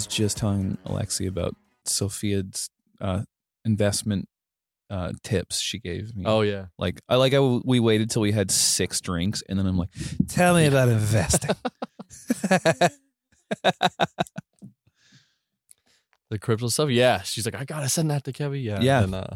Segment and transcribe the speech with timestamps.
[0.00, 2.70] was just telling Alexi about Sophia's
[3.02, 3.22] uh,
[3.66, 4.28] investment
[4.88, 6.24] uh, tips she gave me.
[6.26, 6.66] Oh yeah.
[6.78, 9.90] Like I like how we waited till we had six drinks, and then I'm like,
[10.26, 11.50] "Tell me about investing."
[16.30, 16.88] the crypto stuff.
[16.88, 18.60] Yeah, she's like, I gotta send that to Kevin.
[18.60, 19.02] Yeah, Yeah.
[19.04, 19.26] And, uh,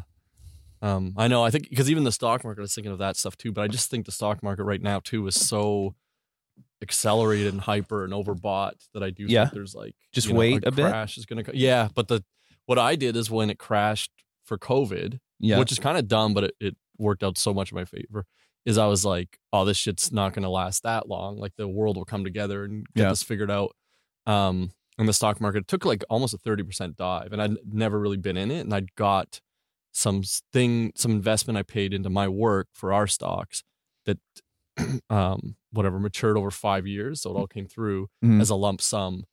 [0.81, 1.44] um, I know.
[1.44, 3.53] I think because even the stock market, I was thinking of that stuff too.
[3.53, 5.94] But I just think the stock market right now too is so
[6.83, 9.45] accelerated and hyper and overbought that I do Yeah.
[9.45, 10.87] think there's like Just you know, wait a bit?
[10.87, 11.45] Crash is gonna.
[11.53, 12.25] Yeah, but the
[12.67, 14.11] what I did is when it crashed
[14.45, 17.73] for COVID, yeah, which is kind of dumb, but it, it worked out so much
[17.73, 18.25] in my favor.
[18.64, 21.37] Is I was like, oh, this shit's not going to last that long.
[21.37, 23.09] Like the world will come together and get Yeah.
[23.11, 23.72] this figured out.
[24.27, 27.99] Um, and the stock market took like almost a thirty percent dive, and I'd never
[28.00, 29.41] really been in it, and I'd got
[29.93, 30.22] some
[30.53, 33.62] thing, some investment I paid into my work for our stocks
[34.06, 34.19] that,
[35.11, 38.41] um, whatever matured over five years, so it all came through Mhm.
[38.41, 39.25] as a lump sum.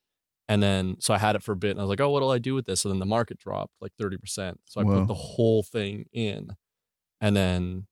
[0.50, 2.32] And then, so I had it for a bit, and I was like, "Oh, what'll
[2.32, 5.00] I do with this?" And then the market dropped like thirty percent, so I Whoa.
[5.00, 6.50] put the whole thing in,
[7.22, 7.88] and then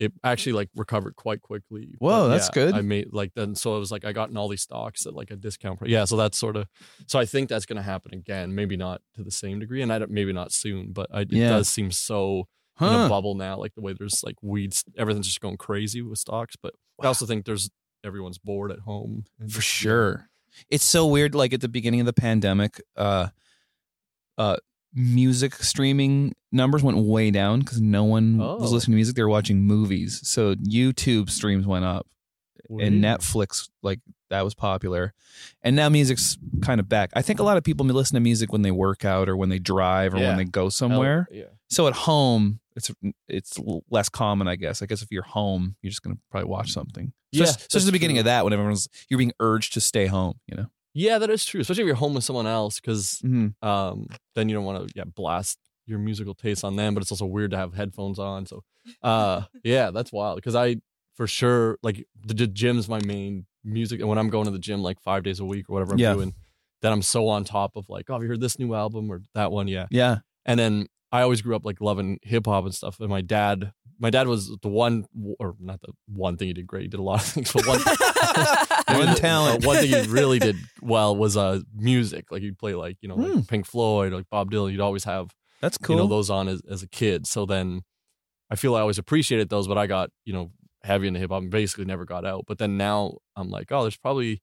[0.00, 1.94] it actually like recovered quite quickly.
[2.00, 2.74] Whoa, But, that's yeah, good.
[2.74, 5.14] I made like then, so it was like I got in all these stocks at
[5.14, 5.90] like a discount price.
[5.90, 6.66] Yeah, so that's sort of,
[7.06, 8.54] so I think that's going to happen again.
[8.54, 11.32] Maybe not to the same degree, and I don't, maybe not soon, but I, it
[11.32, 11.48] Yeah.
[11.50, 12.48] does seem so
[12.80, 16.18] in a bubble now, like the way there's like weeds, everything's just going crazy with
[16.18, 16.56] stocks.
[16.60, 17.70] But I also think there's
[18.04, 20.28] everyone's bored at home for sure.
[20.70, 21.34] It's so weird.
[21.34, 23.28] Like at the beginning of the pandemic, uh,
[24.38, 24.56] uh,
[24.94, 28.56] music streaming numbers went way down because no one Oh.
[28.56, 30.20] was listening to music; they were watching movies.
[30.28, 32.06] So YouTube streams went up,
[32.68, 34.00] and Netflix like
[34.30, 35.12] that was popular,
[35.62, 37.10] and now music's kind of back.
[37.14, 39.48] I think a lot of people listen to music when they work out or when
[39.50, 40.28] they drive or Yeah.
[40.28, 41.28] when they go somewhere.
[41.30, 41.44] yeah.
[41.70, 42.90] So at home, it's
[43.28, 43.58] it's
[43.90, 44.82] less common, I guess.
[44.82, 47.12] I guess if you're home, you're just gonna probably watch something.
[47.32, 48.20] Yeah, so, so it's the beginning true.
[48.20, 50.34] of that when everyone's you're being urged to stay home.
[50.46, 50.66] You know.
[50.94, 51.60] Yeah, that is true.
[51.60, 53.66] Especially if you're home with someone else, because Mm-hmm.
[53.66, 56.94] um, then you don't want to yeah blast your musical taste on them.
[56.94, 58.46] But it's also weird to have headphones on.
[58.46, 58.62] So,
[59.02, 60.36] uh, yeah, that's wild.
[60.36, 60.76] Because I
[61.16, 64.58] for sure like the, the gym's my main music, and when I'm going to the
[64.58, 66.12] gym like five days a week or whatever I'm Yeah.
[66.14, 66.34] doing,
[66.82, 69.22] then I'm so on top of like, oh, have you heard this new album or
[69.34, 69.68] that one?
[69.68, 70.18] Yeah, Yeah.
[70.44, 72.98] and then I always grew up like loving hip hop and stuff.
[72.98, 75.04] And my dad, my dad was the one,
[75.38, 76.82] or not the one thing he did great.
[76.82, 77.80] He did a lot of things, but one,
[79.06, 79.64] One talent.
[79.64, 82.26] uh, one thing he really did well was uh music.
[82.30, 83.40] Like he'd play like you know like Hmm.
[83.42, 84.72] Pink Floyd, like Bob Dylan.
[84.72, 85.30] You'd always have
[85.60, 85.96] That's cool.
[85.96, 87.26] you know those on as, as a kid.
[87.26, 87.82] So then
[88.50, 90.50] I feel I always appreciated those, but I got you know
[90.82, 92.44] heavy into hip hop and basically never got out.
[92.46, 94.42] But then now I'm like, oh, there's probably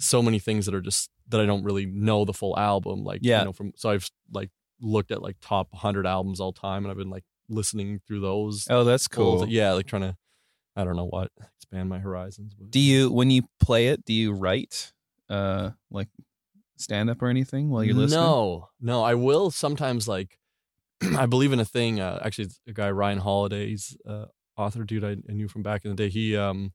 [0.00, 3.04] so many things that are just that I don't really know the full album.
[3.04, 3.40] Like Yeah.
[3.40, 6.90] you know from so I've like looked at like top 100 albums all time, and
[6.90, 8.66] I've been like listening through those.
[8.70, 9.40] oh, that's cool.
[9.40, 10.16] the- yeah, like trying to
[10.76, 12.54] I don't know what expand my horizons.
[12.54, 12.70] But.
[12.70, 14.04] Do you when you play it?
[14.04, 14.92] Do you write
[15.28, 16.08] uh like
[16.76, 18.20] stand up or anything while you're listening?
[18.20, 19.02] No, no.
[19.02, 20.38] I will sometimes like.
[21.16, 21.98] I believe in a thing.
[21.98, 24.26] Uh, actually, it's a guy Ryan Holiday's uh,
[24.56, 26.08] author dude I, I knew from back in the day.
[26.10, 26.72] He um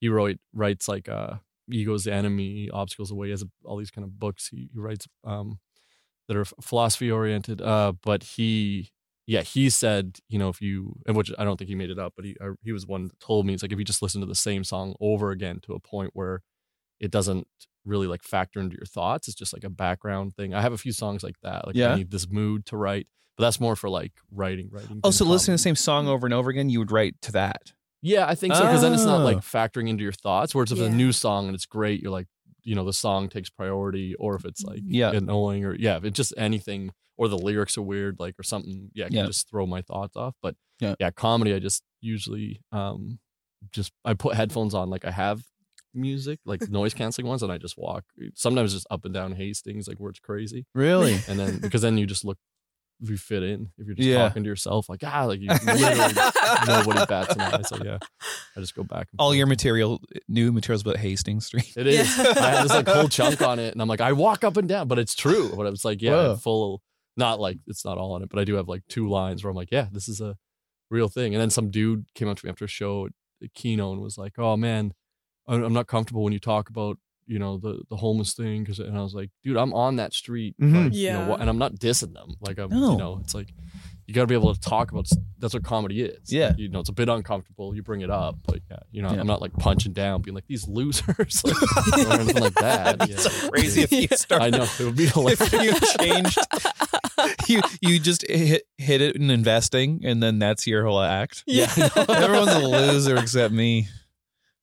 [0.00, 1.34] he wrote writes like uh
[1.70, 3.28] ego's the enemy, obstacles away.
[3.28, 4.48] He has all these kind of books.
[4.48, 5.58] He, he writes um
[6.28, 7.60] that are philosophy oriented.
[7.60, 8.90] Uh, but he
[9.26, 11.98] yeah he said you know if you and which I don't think he made it
[11.98, 14.02] up, but he uh, he was one that told me it's like if you just
[14.02, 16.42] listen to the same song over again to a point where
[17.00, 17.46] it doesn't
[17.84, 19.28] really like factor into your thoughts.
[19.28, 20.54] It's just like a background thing.
[20.54, 21.66] I have a few songs like that.
[21.66, 21.92] Like Yeah.
[21.92, 25.00] I need this mood to write, but that's more for like writing, writing.
[25.04, 27.16] Oh, doing so listening to the same song over and over again, you would write
[27.22, 27.72] to that.
[28.00, 29.40] Yeah, I think so because then it's not like Oh.
[29.40, 30.54] factoring into your thoughts.
[30.54, 32.26] Whereas if it's a new song and it's great, you're like,
[32.64, 35.12] you know, the song takes priority, or if it's like Yeah.
[35.12, 38.90] annoying, or yeah, if it's just anything, or the lyrics are weird, like or something,
[38.94, 39.26] yeah, it can Yeah.
[39.26, 40.34] just throw my thoughts off.
[40.42, 40.94] But Yeah.
[40.98, 43.18] yeah, comedy, I just usually um
[43.70, 45.42] just I put headphones on, like I have
[45.94, 48.04] music, like noise canceling ones, and I just walk.
[48.34, 51.22] Sometimes just up and down Hastings, like where it's crazy, Really?
[51.28, 52.38] and then because then you just look.
[53.10, 54.28] You fit in if you're just Yeah.
[54.28, 56.14] talking to yourself, like ah, like you literally
[56.66, 57.62] nobody bats an eye.
[57.62, 57.98] So yeah,
[58.56, 59.08] I just go back.
[59.12, 59.36] And All forth.
[59.38, 61.72] your material, new materials about Hastings Street.
[61.76, 62.16] It is.
[62.18, 62.34] Yeah.
[62.36, 64.68] I had this like whole chunk on it, and I'm like, I walk up and
[64.68, 65.52] down, but it's true.
[65.56, 66.36] But it's like, yeah, Whoa.
[66.36, 66.82] full.
[67.16, 69.50] Not like it's not all on it, but I do have like two lines where
[69.50, 70.36] I'm like, yeah, this is a
[70.90, 71.32] real thing.
[71.34, 73.08] And then some dude came up to me after a show
[73.42, 74.92] at Kino and was like, oh man,
[75.46, 78.78] I'm I'm not comfortable when you talk about you know the the homeless thing because
[78.78, 80.84] and I was like, dude, I'm on that street, Mhm.
[80.84, 81.36] like, you know, Yeah.
[81.40, 82.34] and I'm not dissing them.
[82.40, 82.92] Like I'm, No.
[82.92, 83.52] you know, it's like
[84.06, 85.08] you got to be able to talk about.
[85.38, 86.30] That's what comedy is.
[86.30, 86.52] Yeah.
[86.58, 87.74] you know, it's a bit uncomfortable.
[87.74, 89.20] You bring it up, but yeah, you know, Yeah.
[89.20, 91.56] I'm not like punching down, being like these losers, like,
[92.06, 92.98] or anything like that.
[92.98, 93.18] That'd be yeah.
[93.20, 94.16] so crazy if you Yeah.
[94.16, 94.44] started.
[94.54, 95.40] I know it would be hilarious.
[95.40, 96.38] If you changed,
[97.48, 101.42] you you just hit hit it in investing, and then that's your whole act.
[101.46, 101.72] Yeah.
[101.96, 103.88] Everyone's a loser except me.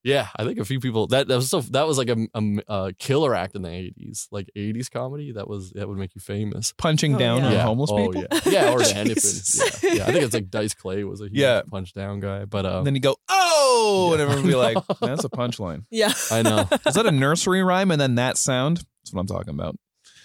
[0.04, 2.42] Yeah, I think a few people that that was so that was like a, a,
[2.68, 5.32] a killer act in the eighties, like eighties comedy.
[5.32, 6.74] That was that would make you famous.
[6.76, 7.46] Punching Oh, down yeah.
[7.46, 8.26] on yeah, homeless oh, people.
[8.32, 9.62] Yeah, yeah, or the Jesus.
[9.62, 9.90] anything.
[9.90, 11.62] Yeah, yeah, I think it's like Dice Clay was a huge Yeah.
[11.70, 14.78] punch down guy, but uh, And then you go, oh, and everyone would be like,
[15.02, 15.86] that's a punchline.
[15.92, 16.14] Yeah.
[16.32, 16.68] I know.
[16.88, 17.92] Is that a nursery rhyme?
[17.92, 18.78] And then that sound?
[19.04, 19.76] That's what I'm talking about.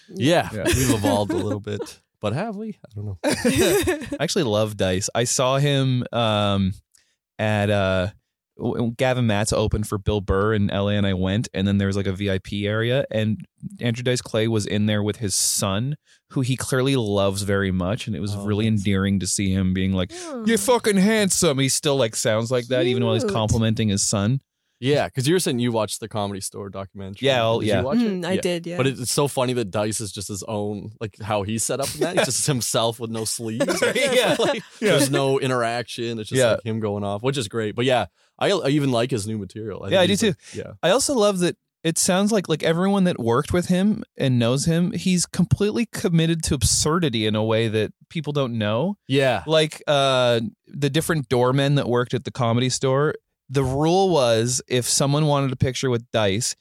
[0.08, 0.64] Yeah, Yeah.
[0.64, 2.68] we've evolved a little bit, but have we?
[2.70, 3.18] I don't know.
[3.24, 5.10] I actually love Dice.
[5.14, 6.72] I saw him um,
[7.38, 8.12] at uh, w-
[8.96, 11.48] Gavin Matts opened for Bill Burr in LA, and I went.
[11.52, 13.46] And then there was like a VIP area, and
[13.80, 15.96] Andrew Dice Clay was in there with his son,
[16.30, 18.06] who he clearly loves very much.
[18.06, 20.44] And it was Oh, really that's- endearing to see him being like, hmm.
[20.46, 24.40] "You're fucking handsome." He still like sounds like that, even while he's complimenting his son.
[24.78, 27.26] Yeah, because you were saying you watched the Comedy Store documentary.
[27.28, 27.78] Yeah, oh, Did yeah.
[27.80, 28.10] You watch it?
[28.10, 28.40] Mm, I Yeah.
[28.42, 28.76] did, yeah.
[28.76, 31.92] But it's so funny that Dice is just his own, like how he's set up
[31.94, 32.16] in that.
[32.18, 33.64] He's just himself with no sleeves.
[33.94, 34.36] Yeah.
[34.38, 36.18] Like, There's no interaction.
[36.18, 36.52] It's just Yeah.
[36.52, 37.74] like him going off, which is great.
[37.74, 38.06] But yeah,
[38.38, 39.80] I, I even like his new material.
[39.80, 40.26] think Yeah, I do too.
[40.28, 40.72] like- yeah.
[40.82, 44.64] I also love that it sounds like like everyone that worked with him and knows
[44.64, 48.96] him, he's completely committed to absurdity in a way that people don't know.
[49.06, 49.44] Yeah.
[49.46, 53.14] Like uh the different doormen that worked at the comedy store,
[53.48, 56.56] the rule was if someone wanted a picture with Dice,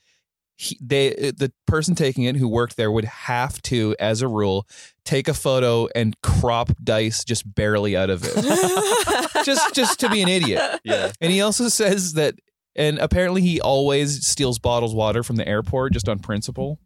[0.57, 4.27] he, they uh, the person taking it who worked there would have to, as a
[4.27, 4.67] rule,
[5.03, 8.35] take a photo and crop Dice just barely out of it,
[9.45, 10.79] just just to be an idiot.
[10.83, 11.11] Yeah.
[11.19, 12.35] And he also says that,
[12.75, 16.79] and apparently he always steals bottles water from the airport just on principle.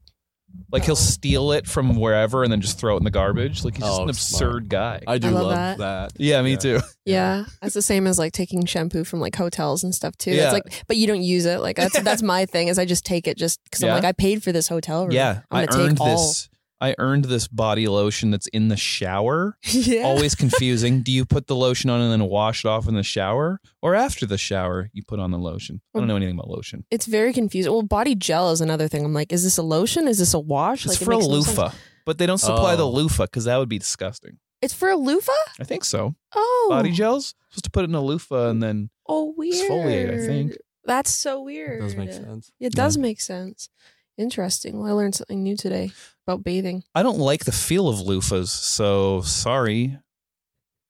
[0.71, 0.95] Like he'll oh.
[0.95, 3.63] steal it from wherever and then just throw it in the garbage.
[3.63, 4.43] Like he's just Oh, an smart.
[4.53, 5.01] absurd guy.
[5.07, 5.77] I do I love love, that.
[5.79, 6.11] that.
[6.17, 6.57] yeah, me Yeah.
[6.57, 6.79] too.
[7.05, 10.31] Yeah, that's the same as like taking shampoo from like hotels and stuff too.
[10.31, 10.51] Yeah.
[10.51, 11.59] That's like, but you don't use it.
[11.61, 13.89] Like that's that's my thing is I just take it just because Yeah.
[13.89, 15.11] I'm like I paid for this hotel room.
[15.11, 16.17] Yeah, I'm I gonna take earned all.
[16.17, 16.49] this.
[16.81, 19.57] I earned this body lotion that's in the shower.
[19.63, 20.03] yeah.
[20.03, 21.01] Always confusing.
[21.01, 23.95] Do you put the lotion on and then wash it off in the shower, or
[23.95, 25.81] after the shower you put on the lotion?
[25.95, 26.85] I don't know anything about lotion.
[26.89, 27.71] It's very confusing.
[27.71, 29.03] Well, body gel is another thing.
[29.03, 30.07] I'm like, is this a lotion?
[30.07, 30.85] Is this a wash?
[30.85, 31.71] It's like, it for a makes no loofah,
[32.05, 32.91] but they don't supply the Oh.
[32.91, 34.37] loofah because that would be disgusting.
[34.61, 35.31] It's for a loofah.
[35.59, 36.15] I think so.
[36.35, 39.69] Oh, Body gel's supposed to put it in a loofah and then Oh, weird.
[39.69, 40.57] exfoliate, I think.
[40.85, 41.79] That's so weird.
[41.79, 42.51] It does make sense.
[42.59, 43.69] It does make sense.
[44.17, 44.79] Interesting.
[44.79, 45.91] Well, I learned something new today
[46.29, 46.83] about bathing.
[46.93, 49.97] I don't like the feel of loofahs, so sorry.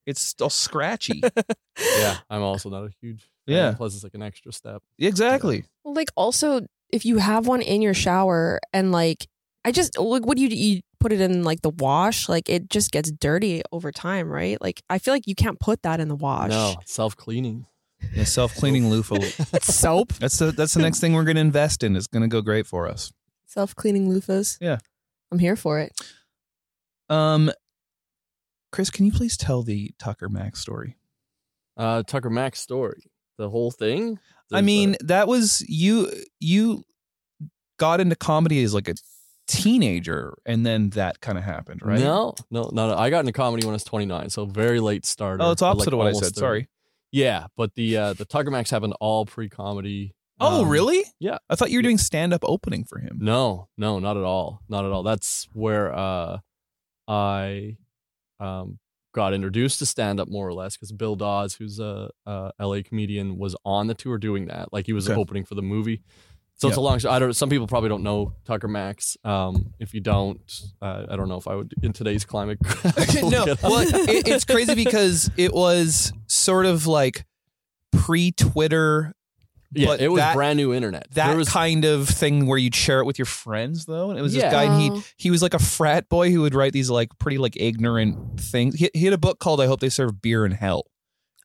[0.05, 1.21] It's still scratchy.
[1.97, 2.17] Yeah.
[2.29, 3.55] I'm also not a huge fan.
[3.55, 3.73] Yeah.
[3.77, 4.83] Plus, it's like an extra step.
[4.97, 5.63] exactly.
[5.85, 9.27] Well, like also, if you have one in your shower and like,
[9.63, 12.27] I just like, what do you you put it in like the wash?
[12.27, 14.61] Like it just gets dirty over time, right?
[14.61, 16.49] Like I feel like you can't put that in the wash.
[16.49, 17.65] No, self cleaning.
[18.13, 19.15] The self cleaning loofah.
[19.53, 20.11] it's soap.
[20.13, 21.95] That's the that's the next thing we're going to invest in.
[21.95, 23.13] It's going to go great for us.
[23.45, 24.57] Self cleaning loofahs.
[24.59, 24.79] Yeah.
[25.31, 25.93] I'm here for it.
[27.09, 27.51] Um,
[28.71, 30.97] Chris, can you please tell the Tucker Max story?
[31.77, 33.11] Uh, Tucker Max story.
[33.37, 34.19] The whole thing.
[34.51, 36.11] I mean, uh, that was you.
[36.39, 36.83] You
[37.77, 38.95] got into comedy as like a
[39.47, 41.99] teenager, and then that kind of happened, right?
[41.99, 42.97] No, no, no, no.
[42.97, 45.43] I got into comedy when I was 29, so very late starter.
[45.43, 46.35] Oh, it's but, like, opposite of what I said.
[46.35, 46.35] 30.
[46.35, 46.69] Sorry.
[47.11, 50.13] Yeah, but the uh, the Tucker Max happened all pre comedy.
[50.39, 51.03] Oh, really?
[51.19, 51.37] yeah.
[51.49, 53.19] I thought you were doing stand up opening for him.
[53.21, 54.61] No, no, not at all.
[54.69, 55.03] Not at all.
[55.03, 56.39] That's where uh,
[57.07, 57.77] I
[58.39, 58.79] um,
[59.13, 62.79] got introduced to stand up more or less because Bill Dawes, who's a, a LA
[62.85, 64.71] comedian, was on the tour doing that.
[64.71, 65.19] Like he was Okay.
[65.19, 66.01] opening for the movie.
[66.55, 67.13] So it's a long shot.
[67.13, 67.33] I don't.
[67.33, 69.15] Some people probably don't know Tucker Max.
[69.23, 70.41] Um, if you don't,
[70.81, 72.57] uh, I don't know if I would in today's climate.
[73.23, 77.25] no, it well, it, it's crazy because it was sort of like
[77.93, 79.13] pre Twitter,
[79.73, 81.07] yeah, but it was that- brand new internet.
[81.11, 84.09] that there was kind of thing where you'd share it with your friends, though.
[84.09, 85.03] And it was this guy, and he Oh.
[85.17, 88.75] he was like a frat boy who would write these like pretty like ignorant things.
[88.75, 90.85] He, he had a book called "I Hope They Serve Beer in Hell,"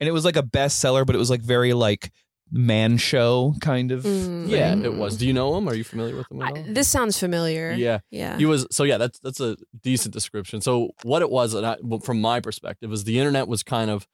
[0.00, 2.10] and it was like a bestseller, but it was like very like
[2.50, 4.04] man show kind of.
[4.04, 4.48] Mm.
[4.48, 5.16] yeah, it was.
[5.16, 5.68] Do you know him?
[5.68, 7.72] Are you familiar with him at I, this sounds familiar.
[7.72, 7.98] yeah.
[8.10, 8.36] Yeah.
[8.38, 8.98] He was so yeah.
[8.98, 10.60] That's that's a decent description.
[10.60, 14.06] So what it was, and I, from my perspective, is the internet was kind of,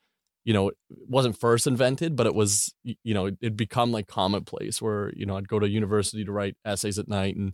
[0.44, 4.80] you know, it wasn't first invented, but it was, you know, it'd become like commonplace
[4.80, 7.52] where you know I'd go to university to write essays at night, and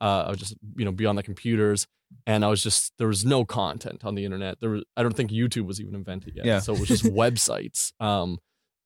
[0.00, 1.86] uh, I would just you know be on the computers,
[2.26, 4.60] and I was just there was no content on the internet.
[4.60, 6.44] There was I don't think YouTube was even invented yet.
[6.44, 6.58] Yeah.
[6.60, 7.92] So it was just websites.
[8.00, 8.38] Um,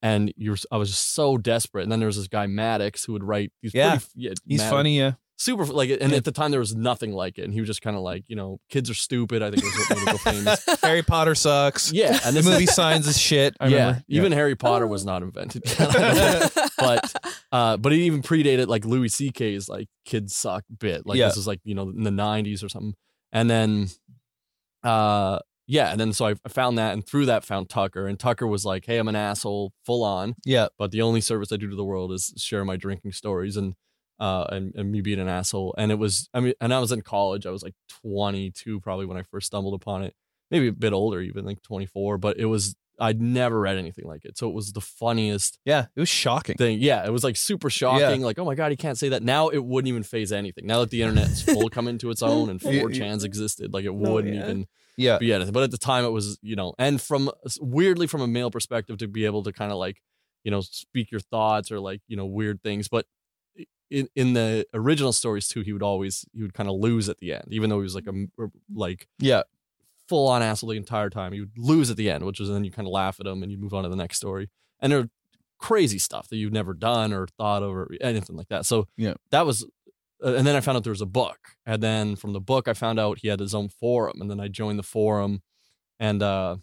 [0.03, 1.83] and you're I was just so desperate.
[1.83, 3.75] And then there was this guy Maddox who would write these.
[3.75, 3.91] Yeah.
[3.91, 5.13] pretty, yeah He's Maddox- funny, yeah.
[5.43, 7.81] Super like and at the time there was nothing like it and he was just
[7.81, 10.13] kind of like you know kids are stupid i think it was what made him
[10.13, 10.19] go
[10.67, 11.91] famous Harry Potter sucks.
[11.93, 13.57] yeah and The this movie signs is shit.
[13.59, 14.05] I yeah remember.
[14.09, 15.63] even harry potter was not invented
[16.79, 17.15] but
[17.53, 21.29] uh but it even predated like louis ck's like kids suck bit like Yeah.
[21.29, 22.95] this was like you know in the 90s or something
[23.33, 23.89] and then
[24.85, 28.19] uh yeah, and then so I I found that, and through that found Tucker, and
[28.19, 30.67] Tucker was like, "Hey, I'm an asshole, full on, Yeah.
[30.77, 33.75] but the only service I do to the world is share my drinking stories and
[34.21, 36.93] uh and, and me being an asshole." And it was, I mean, and I was
[36.93, 37.47] in college.
[37.47, 40.15] I was like 22 probably when I first stumbled upon it,
[40.51, 42.19] maybe a bit older, even like 24.
[42.19, 45.87] But it was I'd never read anything like it, so it was the funniest Yeah.
[45.97, 46.57] It was shocking.
[46.57, 46.81] thing.
[46.81, 48.21] Yeah, it was like super shocking.
[48.21, 49.23] Like, oh my god, he can't say that.
[49.23, 50.67] Now it wouldn't even phase anything.
[50.67, 54.35] Now that the internet's full come into its own and 4chan's existed, like it wouldn't
[54.35, 54.43] yeah.
[54.45, 54.67] even
[54.99, 55.17] Yeah.
[55.17, 55.55] be anything.
[55.55, 58.99] But at the time, it was you know, and from weirdly from a male perspective,
[58.99, 60.03] to be able to kind of like
[60.45, 63.07] you know speak your thoughts or like you know weird things, but.
[63.91, 67.19] In, in the original stories too, he would always he would kind of lose at
[67.19, 68.13] the end, even though he was like a
[68.73, 69.43] like Yeah.
[70.09, 71.33] full on asshole the entire time.
[71.33, 73.43] He would lose at the end, which is then you kind of laugh at him
[73.43, 74.49] and you move on to the next story.
[74.81, 75.09] And they're
[75.59, 78.65] crazy stuff that you've never done or thought of or anything like that.
[78.65, 79.15] So Yeah.
[79.31, 79.65] that was,
[80.25, 81.39] uh, and then I found out there was a book.
[81.67, 84.21] And then from the book, I found out he had his own forum.
[84.21, 85.43] And then I joined the forum.
[85.99, 86.57] And uh,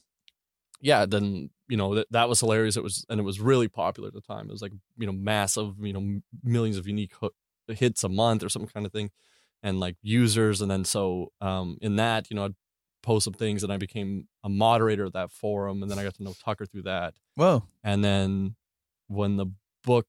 [0.81, 2.77] yeah, then, you know, that, that was hilarious.
[2.77, 4.47] It was, and it was really popular at the time.
[4.47, 7.31] It was like, you know, massive, you know, millions of unique ho-
[7.67, 9.09] hits a month or some kind of thing.
[9.63, 10.61] And like users.
[10.61, 12.55] And then so um, in that, you know, I'd
[13.03, 15.81] post some things and I became a moderator of that forum.
[15.81, 17.63] And then I got to know Tucker through that Whoa.
[17.83, 18.55] and then
[19.07, 19.45] when the
[19.83, 20.05] book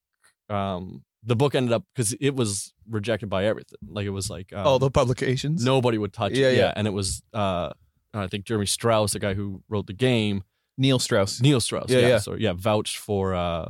[0.49, 4.51] um the book ended up because it was rejected by everything like it was like
[4.51, 5.63] um, All the publications.
[5.63, 6.73] nobody would touch Yeah, it yeah.
[6.75, 7.69] and it was uh
[8.13, 10.43] i think jeremy strauss the guy who wrote the game
[10.79, 12.17] Neil Strauss neil strauss Yeah, yeah yeah.
[12.19, 13.67] so yeah vouched for uh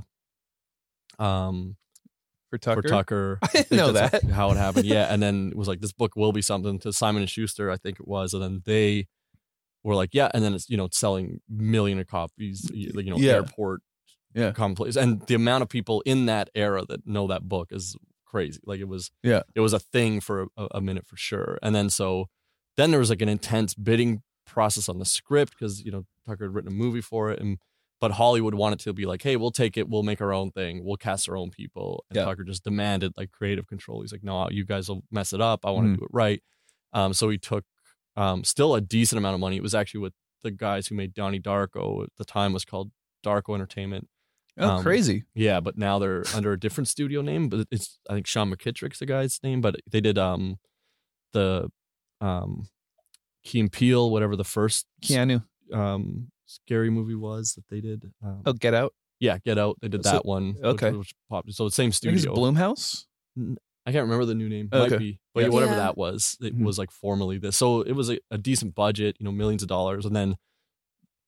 [1.17, 1.75] um
[2.49, 2.81] for Tucker.
[2.81, 4.31] for tucker I didn't think know that's that.
[4.31, 6.93] how it happened yeah and then it was like this book will be something to
[6.93, 9.07] simon and schuster i think it was and then they
[9.83, 13.17] were like yeah and then it's you know selling million of copies you you know
[13.17, 13.33] Yeah.
[13.33, 13.81] airport
[14.33, 14.51] Yeah.
[14.51, 18.59] commonplace and the amount of people in that era that know that book is crazy
[18.65, 19.41] like it was Yeah.
[19.55, 22.29] it was a thing for a, a minute for sure and then so
[22.77, 26.45] then there was like an intense bidding process on the script because you know tucker
[26.45, 27.57] had written a movie for it and
[28.01, 30.83] but hollywood wanted to be like hey we'll take it we'll make our own thing
[30.85, 32.25] we'll cast our own people and Yeah.
[32.25, 35.65] tucker just demanded like creative control he's like no you guys will mess it up
[35.65, 35.97] i want to Mhm.
[35.99, 36.41] do it right
[36.93, 37.65] um, so he took
[38.15, 41.13] um, still a decent amount of money it was actually with the guys who made
[41.13, 42.91] donnie darko at the time was called
[43.25, 44.07] darko entertainment
[44.61, 45.23] Oh, Um, crazy.
[45.33, 47.47] yeah, but now they're under a different studio name.
[47.47, 49.61] But it's I think Sean McKittrick's the guy's name.
[49.61, 50.57] But they did um
[51.31, 51.69] the
[52.19, 52.67] um
[53.45, 55.45] Key and Peele, whatever the first Keanu.
[55.73, 58.11] Um scary movie was that they did.
[58.23, 58.93] Um, Oh, Get Out.
[59.19, 59.77] yeah, Get Out.
[59.81, 60.55] They did So- that one.
[60.63, 60.91] okay.
[60.91, 61.53] which, popped.
[61.53, 62.35] So the same I think it's studio.
[62.35, 63.05] Blumhouse.
[63.85, 64.69] I can't remember the new name.
[64.73, 64.89] Okay.
[64.89, 65.47] Might be, but Yeah.
[65.47, 65.77] yeah, whatever Yeah.
[65.77, 66.63] that was, it Mhm.
[66.65, 67.55] was like formerly this.
[67.55, 70.35] So it was a, a decent budget, you know, millions of dollars, and then,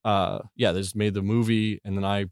[0.04, 2.26] uh, yeah, they just made the movie, and then I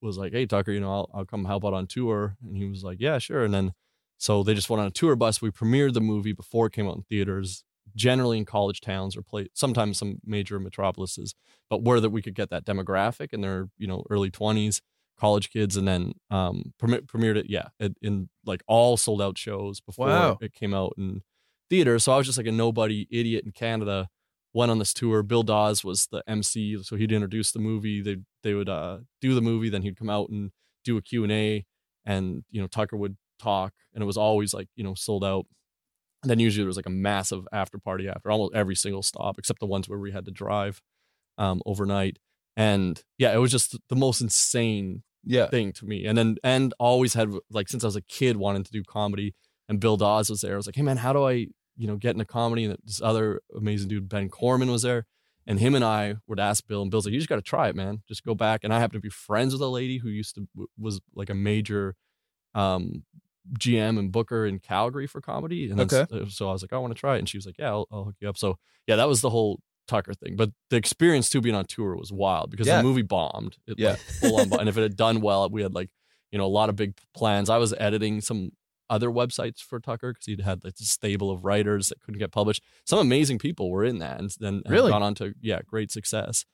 [0.00, 2.64] was like, hey Tucker, you know, I'll I'll come help out on tour, and he
[2.66, 3.72] was like, yeah, sure, and then
[4.18, 5.40] so they just went on a tour bus.
[5.40, 7.64] We premiered the movie before it came out in theaters,
[7.96, 11.34] generally in college towns or play sometimes some major metropolises,
[11.70, 14.80] but where that we could get that demographic in their you know early twenties
[15.18, 19.38] college kids and then um premi- premiered it yeah in, in like all sold out
[19.38, 20.38] shows before Wow.
[20.40, 21.20] it came out in
[21.70, 24.08] theaters so i was just like a nobody idiot in canada
[24.54, 25.22] went on this tour.
[25.22, 28.02] Bill dawes was the mc so he'd introduce the movie.
[28.02, 30.50] They they would uh do the movie then he'd come out and
[30.84, 31.64] do a q&a
[32.04, 35.46] and you know tucker would talk and it was always like you know sold out
[36.22, 39.38] and then usually there was like a massive after party after almost every single stop
[39.38, 40.80] except the ones where we had to drive
[41.38, 42.18] um overnight
[42.56, 45.46] and yeah it was just the most insane Yeah.
[45.48, 46.04] thing to me.
[46.06, 49.34] And then and always had like since I was a kid wanting to do comedy
[49.68, 50.54] and Bill Dawes was there.
[50.54, 51.32] I was like, hey man, how do I,
[51.76, 52.64] you know, get into comedy?
[52.64, 55.06] And this other amazing dude, Ben Corman, was there.
[55.46, 57.68] And him and I would ask Bill, and Bill's like, you just got to try
[57.68, 58.02] it, man.
[58.08, 58.60] Just go back.
[58.64, 60.46] And I happen to be friends with a lady who used to
[60.78, 61.94] was like a major
[62.54, 63.04] um
[63.58, 65.70] GM and Booker in Calgary for comedy.
[65.70, 66.06] And Okay.
[66.12, 67.20] Uh, so I was like, I want to try it.
[67.20, 68.36] And she was like, yeah, I'll, I'll hook you up.
[68.38, 70.36] So yeah, that was the whole Tucker thing.
[70.36, 72.78] But the experience too being on tour was wild because Yeah.
[72.78, 73.56] the movie bombed.
[73.66, 73.90] It, Yeah.
[73.90, 74.48] like, full on.
[74.48, 75.90] bo- and if it had done well, we had like
[76.30, 77.50] you know a lot of big plans.
[77.50, 78.52] I was editing some
[78.88, 82.30] other websites for Tucker because he'd had like a stable of writers that couldn't get
[82.32, 82.62] published.
[82.86, 84.90] Some amazing people were in that, and then Really?
[84.90, 86.44] gone on to yeah great success.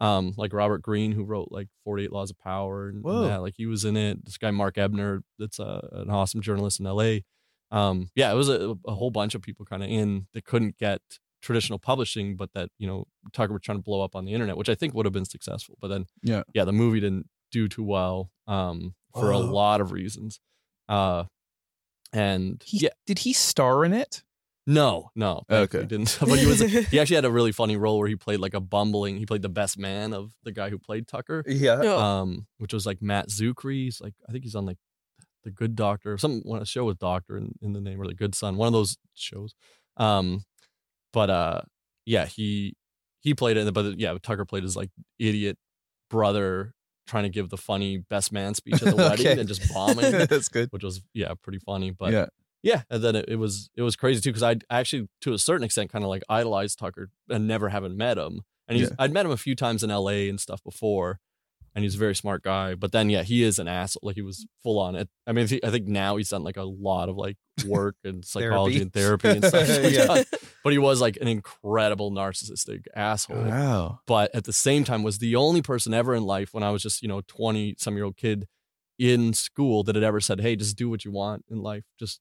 [0.00, 3.42] Um, like Robert Greene, who wrote like Forty Eight Laws of Power, and, and that,
[3.42, 4.24] like he was in it.
[4.24, 7.24] This guy Mark Ebner, that's a, an awesome journalist in L.A.
[7.70, 10.78] Um, yeah, it was a, a whole bunch of people kind of in that couldn't
[10.78, 11.00] get
[11.42, 14.56] traditional publishing, but that you know Tucker was trying to blow up on the internet,
[14.56, 15.76] which I think would have been successful.
[15.80, 16.42] But then, Yeah.
[16.54, 20.38] yeah, the movie didn't do too well um, for a lot of reasons.
[20.88, 21.24] Uh,
[22.12, 24.22] and He, yeah, Did he star in it?
[24.70, 25.80] No, no, Okay.
[25.80, 26.18] he didn't.
[26.20, 26.60] But he was
[26.90, 29.16] he actually had a really funny role where he played like a bumbling.
[29.16, 31.76] He played the best man of the guy who played Tucker, Yeah.
[31.76, 31.98] No.
[31.98, 33.84] um, which was like Matt Czuchry.
[33.84, 34.76] He's like I think he's on like
[35.44, 38.14] the Good Doctor, some one a show with Doctor in, in the name or the
[38.14, 39.54] Good Son, one of those shows.
[39.96, 40.44] Um,
[41.14, 41.60] but uh,
[42.04, 42.76] yeah, he
[43.20, 45.56] he played it, but yeah, Tucker played his like idiot
[46.10, 46.74] brother
[47.06, 50.50] trying to give the funny best man speech at the wedding and just bombing, That's
[50.50, 50.68] good.
[50.72, 51.90] which was yeah pretty funny.
[51.90, 52.26] But yeah.
[52.62, 55.38] Yeah, and then it, it was it was crazy too because I actually to a
[55.38, 58.96] certain extent kind of like idolized Tucker and never having met him, and he's Yeah.
[58.98, 60.28] I'd met him a few times in L.A.
[60.28, 61.20] and stuff before,
[61.74, 62.74] and he's a very smart guy.
[62.74, 64.00] But then yeah, he is an asshole.
[64.02, 65.08] Like he was full on it.
[65.26, 67.36] I mean, I I think now he's done like a lot of like
[67.66, 69.68] work and psychology and therapy and stuff.
[69.92, 70.22] Yeah.
[70.64, 74.00] But he was like an incredible narcissistic asshole Wow.
[74.06, 76.82] but at the same time was the only person ever in life when I was
[76.82, 78.46] just, you know, 20 some year old kid
[78.98, 81.84] in school that had ever said, Hey, just do what you want in life.
[81.98, 82.20] Just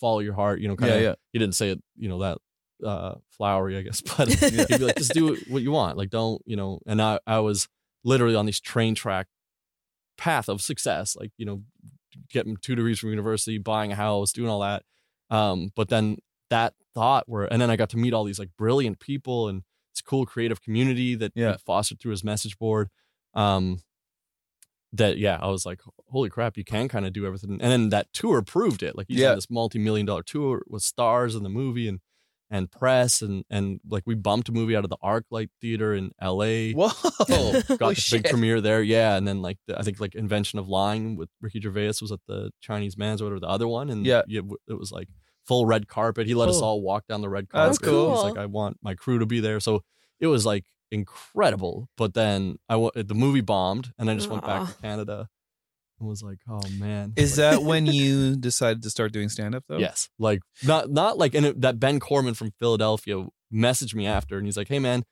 [0.00, 0.60] follow your heart.
[0.60, 1.14] You know, kind Yeah, of, yeah.
[1.32, 2.38] he didn't say it, you know, that
[2.86, 5.96] uh, flowery, I guess, but he'd be like, just do what you want.
[5.96, 7.68] Like, don't, you know, and I, I was
[8.04, 9.26] literally on this train track
[10.18, 11.62] path of success, like, you know,
[12.30, 14.82] getting two degrees from university, buying a house, doing all that.
[15.30, 16.18] Um, but then
[16.50, 19.62] that thought where, and then I got to meet all these like brilliant people and
[19.92, 21.56] it's cool creative community that Yeah.
[21.64, 22.88] fostered through his message board.
[23.34, 23.80] Um,
[24.96, 27.52] that yeah, I was like, holy crap, you can kind of do everything.
[27.52, 28.96] And then that tour proved it.
[28.96, 29.30] Like he's Yeah.
[29.30, 32.00] on this multi-million dollar tour with stars in the movie and
[32.48, 36.12] and press and and like we bumped a movie out of the ArcLight Theater in
[36.22, 36.70] LA.
[36.70, 36.88] Whoa.
[37.26, 40.58] Got Holy the big premiere there, yeah, and then like the, I think like Invention
[40.60, 43.90] of Lying with Ricky Gervais was at the Chinese Mann's or whatever the other one,
[43.90, 44.22] and Yeah.
[44.28, 45.08] w- it was like
[45.44, 46.28] full red carpet.
[46.28, 46.64] He let us Oh.
[46.66, 47.68] all walk down the red carpet.
[47.70, 48.14] That's cool.
[48.14, 49.82] He's like, I want my crew to be there, so
[50.20, 51.88] it was like incredible.
[51.96, 54.66] But then I wa- the movie bombed, and I just went back Aw.
[54.66, 55.28] to Canada
[55.98, 59.54] and was like, oh man, Is Like, that when you decided to start doing stand
[59.54, 59.78] up though?
[59.78, 64.36] Yes, like not not like and it, that Ben Corman from Philadelphia messaged me after,
[64.38, 65.04] and he's like, "Hey man,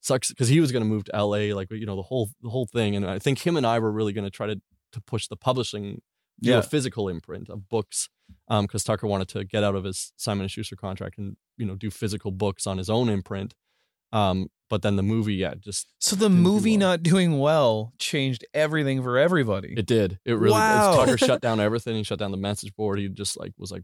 [0.00, 1.52] sucks," because he was going to move to L.A.
[1.52, 3.92] Like you know the whole the whole thing, and I think him and I were
[3.92, 4.60] really going to try to
[4.92, 6.02] to push the publishing,
[6.40, 6.58] do Yeah.
[6.58, 8.10] a physical imprint of books,
[8.48, 11.64] um, because Tucker wanted to get out of his Simon and Schuster contract and you
[11.66, 13.54] know do physical books on his own imprint,
[14.12, 16.88] um, but then the movie, yeah, just So the Didn't do movie well.
[16.90, 19.74] not doing well changed everything for everybody.
[19.76, 20.18] It did.
[20.24, 20.52] It really.
[20.52, 20.96] Wow.
[20.96, 21.94] Tucker shut down everything.
[21.96, 22.98] He shut down the message board.
[22.98, 23.82] He just like was like,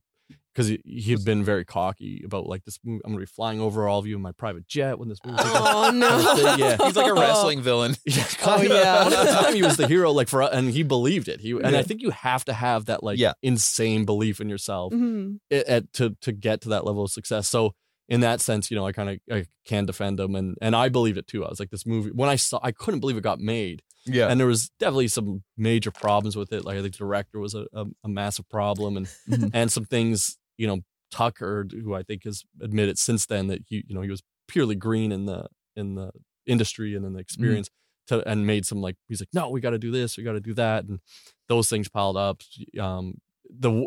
[0.55, 2.79] because he he had been very cocky about like this.
[2.85, 5.18] Movie, I'm gonna be flying over all of you in my private jet when this
[5.24, 5.37] movie.
[5.37, 5.87] takes off.
[5.87, 6.57] Oh no.
[6.57, 6.76] Yeah.
[6.87, 7.94] He's like a wrestling villain.
[8.07, 9.05] Yeah, Oh, yeah.
[9.05, 10.11] But at the time, he was the hero.
[10.12, 11.40] Like for, and he believed it.
[11.42, 11.79] He and Yeah.
[11.79, 13.33] I think you have to have that like Yeah.
[13.42, 15.38] insane belief in yourself Mhm.
[15.50, 17.46] it, at, to to get to that level of success.
[17.48, 17.74] So
[18.09, 20.88] in that sense, you know, I kind of I can defend them, and and I
[20.88, 21.44] believe it too.
[21.44, 24.29] I was like, this movie when I saw, I couldn't believe it got made Yeah.
[24.29, 26.64] and there was definitely some major problems with it.
[26.64, 29.51] Like the director was a, a, a massive problem, and Mhm.
[29.53, 33.85] and some things you know Tucker, who I think has admitted since then that he
[33.88, 36.11] you know he was purely green in the in the
[36.47, 37.68] industry and in the experience,
[38.09, 40.33] to, and made some like he's like no we got to do this we got
[40.33, 41.01] to do that, and
[41.49, 42.42] those things piled up.
[42.81, 43.87] Um, the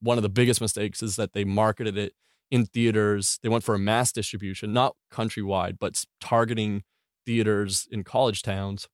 [0.00, 2.12] one of the biggest mistakes is that they marketed it
[2.52, 3.38] in theaters.
[3.42, 6.84] They went for a mass distribution, not countrywide, but targeting
[7.26, 8.88] theaters in college towns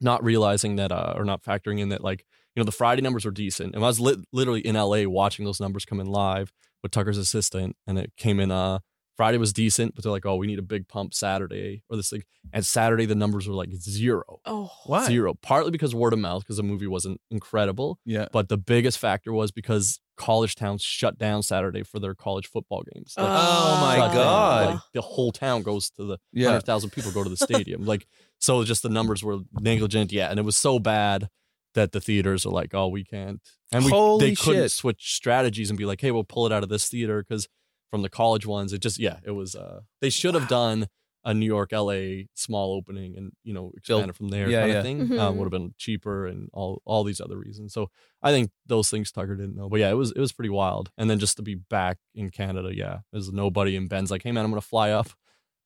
[0.00, 2.24] not realizing that uh, or not factoring in that like
[2.56, 3.74] you know the Friday numbers were decent.
[3.76, 7.18] And I was li- literally in LA watching those numbers come in live with Tucker's
[7.18, 8.50] assistant, and it came in.
[8.50, 8.80] Uh,
[9.16, 12.08] Friday was decent, but they're like, oh, we need a big pump Saturday or this
[12.08, 12.22] thing.
[12.50, 14.70] And Saturday the numbers were like zero, Oh.
[14.86, 15.04] Why?
[15.06, 15.34] zero.
[15.34, 18.28] Partly because word of mouth, because the movie wasn't incredible, Yeah.
[18.32, 22.82] but the biggest factor was because college towns shut down Saturday for their college football
[22.94, 23.14] games.
[23.16, 24.16] Like, Oh, my shut down.
[24.16, 24.66] God.
[24.74, 26.48] Like the whole town goes to the Yeah.
[26.48, 27.84] hundred thousand people go to the stadium.
[27.92, 28.06] like
[28.38, 30.12] so, just the numbers were negligent.
[30.12, 31.28] Yeah, and it was so bad
[31.74, 33.40] that the theaters are like, oh, we can't,
[33.72, 34.70] and we Holy they couldn't shit.
[34.72, 37.48] switch strategies and be like, hey, we'll pull it out of this theater because
[37.90, 39.54] from the college ones, it just yeah, it was.
[39.54, 40.88] uh They should have done
[41.24, 42.28] a New York, L.A.
[42.34, 44.78] small opening and you know expand it from there Yeah, kind yeah.
[44.78, 45.00] of thing.
[45.02, 45.36] Um, Mhm.
[45.36, 47.72] would have been cheaper and all all these other reasons.
[47.72, 47.90] So
[48.22, 49.68] I think those things Tucker didn't know.
[49.68, 50.90] But yeah, it was it was pretty wild.
[50.98, 53.76] And then just to be back in Canada, yeah, there's nobody.
[53.76, 55.08] And Ben's like, hey man, I'm gonna fly up.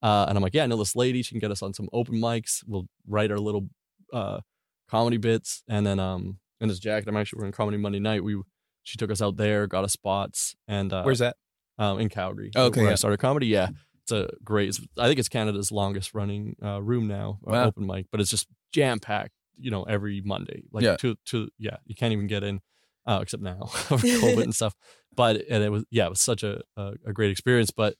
[0.03, 1.23] Uh, and I'm like, yeah, I know this lady.
[1.23, 2.63] She can get us on some open mics.
[2.67, 3.71] We'll write our little
[4.13, 4.41] uh,
[4.89, 8.23] comedy bits, and then um, in this jacket, I'm actually wearing comedy Monday night.
[8.23, 8.41] We
[8.83, 11.37] she took us out there, got us spots, and uh, Where's that?
[11.79, 12.51] um, in Calgary.
[12.55, 12.93] Okay, where yeah.
[12.93, 13.47] I started comedy.
[13.47, 13.71] Yeah,
[14.07, 14.69] it's a great.
[14.69, 17.67] It's, I think it's Canada's longest running uh, room now, uh, Wow.
[17.67, 19.33] open mic, but it's just jam packed.
[19.59, 20.97] You know, every Monday, like Yeah.
[20.97, 22.61] to to yeah, you can't even get in,
[23.07, 24.75] uh, except now COVID and stuff.
[25.15, 27.71] But and it was yeah, it was such a, a a great experience.
[27.71, 27.97] But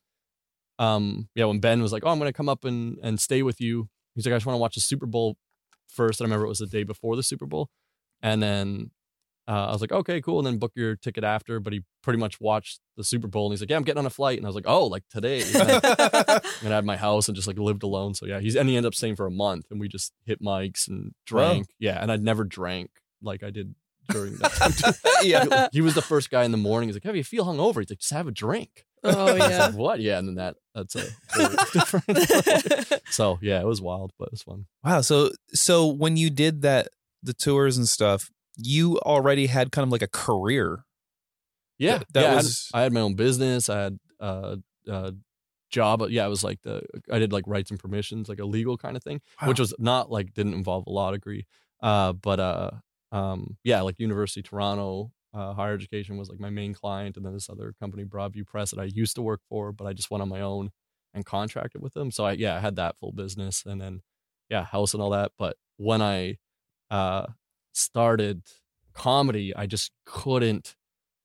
[0.79, 3.61] um, yeah, when Ben was like, "Oh, I'm gonna come up and and stay with
[3.61, 5.37] you," he's like, "I just want to watch the Super Bowl
[5.89, 6.21] first.
[6.21, 7.71] And I remember it was the day before the Super Bowl,
[8.23, 8.91] and then
[9.49, 10.39] uh, I was like, okay, cool.
[10.39, 11.61] And then book your ticket after.
[11.61, 14.07] But he pretty much watched the Super Bowl and he's like, yeah, I'm getting on
[14.07, 14.39] a flight.
[14.39, 15.43] And I was like, oh, like today.
[15.43, 18.15] And I, and I had my house and just like lived alone.
[18.15, 20.43] So yeah, he's and he ended up staying for a month and we just hit
[20.43, 21.69] mics and drank.
[21.79, 22.01] Yeah.
[22.01, 22.91] And I'd never drank
[23.23, 23.75] like I did
[24.09, 24.95] during that time.
[25.23, 25.69] yeah.
[25.73, 26.89] he was the first guy in the morning.
[26.89, 29.51] He's like, "Have you feel hungover?" He's like, "Just have a drink." Oh I was
[29.51, 29.67] yeah.
[29.67, 30.01] like, what?
[30.01, 31.05] Yeah, and then that that's a
[31.73, 33.03] different.
[33.11, 34.67] so yeah, it was wild, but it was fun.
[34.85, 35.01] Wow.
[35.01, 36.89] So so when you did that,
[37.23, 40.85] the tours and stuff, you already had kind of like a career.
[41.79, 43.69] Yeah, that yeah, I had- was- I had, my own business.
[43.69, 44.57] I had uh,
[44.91, 45.11] uh
[45.71, 46.03] job.
[46.09, 48.97] Yeah, it was like the I did like rights and permissions, like a legal kind
[48.97, 51.47] of thing, which was not like didn't involve a law degree.
[51.83, 52.71] Uh, but uh,
[53.13, 55.13] um, yeah, like University of Toronto.
[55.35, 58.71] Uh, higher education was like my main client, and then this other company, Broadview Press,
[58.71, 60.71] that I used to work for, but I just went on my own
[61.13, 62.11] and contracted with them.
[62.11, 64.01] So I yeah, I had that full business, and then
[64.49, 65.33] yeah, house and all that.
[65.37, 66.39] But when I
[66.91, 67.27] uh
[67.77, 68.43] started
[68.95, 70.75] comedy, I just couldn't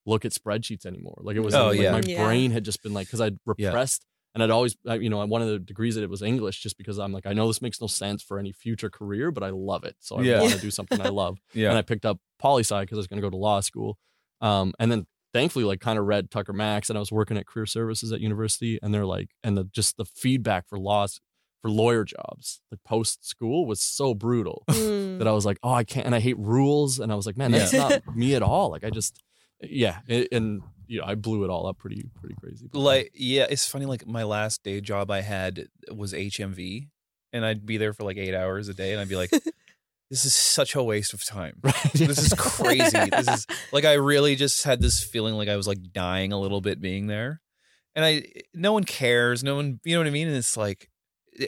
[0.05, 1.19] look at spreadsheets anymore.
[1.21, 1.91] Like it was Oh, like yeah.
[1.91, 2.25] my Yeah.
[2.25, 3.67] brain had just been like because I'd Yeah.
[3.67, 6.61] repressed and I'd always I- you know one of the degrees that it was English
[6.61, 9.43] just because I'm like I know this makes no sense for any future career, but
[9.43, 10.41] I love it, so I Yeah.
[10.41, 11.37] want to do something I love.
[11.53, 11.69] yeah.
[11.69, 13.97] And I picked up poli sci because I was going to go to law school,
[14.41, 17.45] um, and then thankfully like kind of read Tucker Max and I was working at
[17.47, 21.21] career services at university and they're like and the just the feedback for laws
[21.61, 25.19] for lawyer jobs like post school was so brutal Mm.
[25.19, 27.37] that I was like, oh, I can't, and I hate rules, and I was like,
[27.37, 28.71] man, that's not me at all.
[28.71, 29.21] Like I just,
[29.61, 32.67] yeah, and, and you know, I blew it all up pretty, pretty crazy.
[32.73, 36.87] Like yeah it's funny like my last day job i had was hmv
[37.31, 39.29] and i'd be there for like eight hours a day and i'd be like
[40.09, 41.91] this is such a waste of time right?
[41.93, 45.67] this is crazy this is like i really just had this feeling like i was
[45.67, 47.39] like dying a little bit being there
[47.95, 50.89] and i no one cares no one you know what i mean and it's like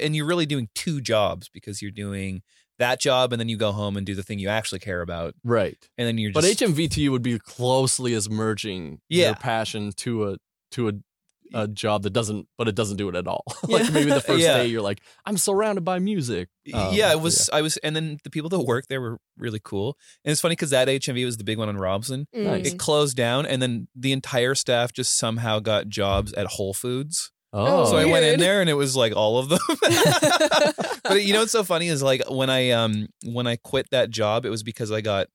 [0.02, 2.42] and you're really doing two jobs because you're doing
[2.80, 5.36] that job and then you go home and do the thing you actually care about
[5.44, 5.78] right.
[5.98, 9.28] and then you're But just HMV to you would be closely as merging Yeah.
[9.28, 10.38] your passion to a
[10.72, 10.94] to a
[11.56, 13.44] a job that doesn't, but it doesn't do it at all.
[13.68, 13.90] like Yeah.
[13.92, 14.58] maybe the first Yeah.
[14.58, 16.50] day you're like, I'm surrounded by music.
[16.74, 17.48] Um, yeah, it was.
[17.54, 19.96] I was, and then the people that worked there were really cool.
[20.26, 22.26] And it's funny because that HMV was the big one on Robson.
[22.34, 22.66] Nice.
[22.72, 27.32] It closed down, and then the entire staff just somehow got jobs at Whole Foods.
[27.54, 29.60] Oh, so I went in there, and it was like all of them.
[31.04, 34.10] but you know what's so funny is like when I um when I quit that
[34.10, 35.28] job, it was because I got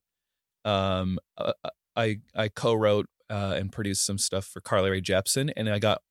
[0.64, 1.52] um uh,
[1.94, 6.02] I I co-wrote uh, and produced some stuff for Carly Rae Jepsen, and I got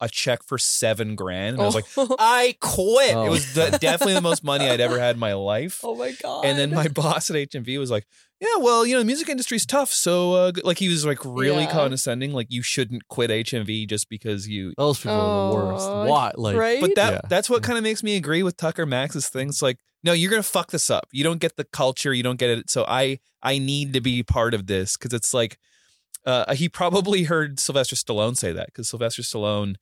[0.00, 1.84] a check for seven grand, and I was like.
[2.18, 3.14] I quit.
[3.14, 3.26] Oh.
[3.26, 5.80] It was the, definitely the most money I'd ever had in my life.
[5.84, 6.44] oh my god.
[6.44, 8.06] And then my boss at HMV was like,
[8.40, 11.62] "Yeah, well, you know, the music industry's tough, so uh, like he was like really
[11.64, 11.70] Yeah.
[11.72, 15.88] condescending, like you shouldn't quit HMV just because you." those people are the worst.
[15.88, 16.32] Oh, Why?
[16.36, 16.80] Like, right?
[16.80, 17.20] But that Yeah.
[17.28, 19.62] that's what kind of makes me agree with Tucker Max's things.
[19.62, 21.06] Like, no, you're gonna fuck this up.
[21.12, 22.12] You don't get the culture.
[22.12, 22.70] You don't get it.
[22.70, 25.58] So I I need to be part of this because it's like
[26.26, 29.76] uh, he probably heard Sylvester Stallone say that because Sylvester Stallone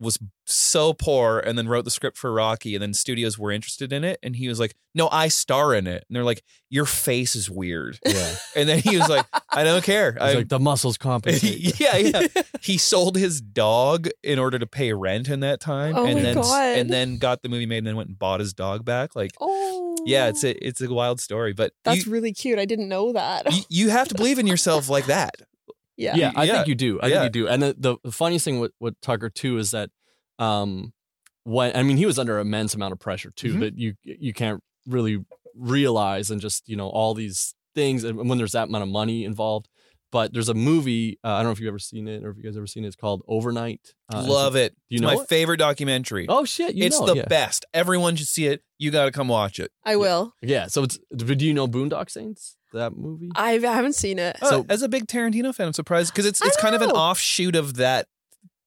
[0.00, 3.92] was so poor and then wrote the script for Rocky and then studios were interested
[3.92, 6.84] in it and he was like, "No, I star in it." And they're like, "Your
[6.84, 8.34] face is weird." yeah.
[8.56, 11.80] And then he was like, "I don't care." It's I, like the muscles compensate.
[11.80, 12.26] yeah, yeah.
[12.60, 16.22] He sold his dog in order to pay rent in that time, Oh and my
[16.22, 16.78] then God.
[16.78, 19.14] and then got the movie made, and then went and bought his dog back.
[19.14, 19.96] Like, oh.
[20.06, 22.58] yeah, it's a it's a wild story, but That's you, really cute.
[22.58, 23.52] I didn't know that.
[23.52, 25.42] you you have to believe in yourself like that.
[25.96, 26.16] Yeah.
[26.16, 26.52] yeah, I Yeah.
[26.54, 27.00] think you do.
[27.00, 27.14] I Yeah.
[27.22, 27.48] think you do.
[27.48, 29.90] And the, the funniest thing with, with Tucker too is that,
[30.38, 30.92] um,
[31.44, 33.60] when I mean he was under immense amount of pressure too Mhm.
[33.60, 35.18] that you you can't really
[35.54, 39.24] realize and just you know all these things and when there's that amount of money
[39.24, 39.68] involved.
[40.10, 42.36] But there's a movie uh, I don't know if you've ever seen it or if
[42.36, 42.86] you guys ever seen it.
[42.86, 43.94] It's called Overnight.
[44.12, 44.74] Uh, Love it.
[44.88, 45.28] you it's know my it?
[45.28, 46.26] favorite documentary.
[46.28, 46.74] Oh shit!
[46.76, 47.24] You it's know the yeah.
[47.26, 47.66] best.
[47.74, 48.62] Everyone should see it.
[48.78, 49.72] You got to come watch it.
[49.84, 50.32] I will.
[50.40, 50.68] Yeah.
[50.68, 50.98] So it's.
[51.14, 52.56] Do you know Boondock Saints?
[52.74, 53.30] That movie.
[53.34, 54.36] I haven't seen it.
[54.40, 56.82] So, So- as a big Tarantino fan, I'm surprised because it's I it's kind of
[56.82, 56.94] an know.
[56.94, 58.06] offshoot of that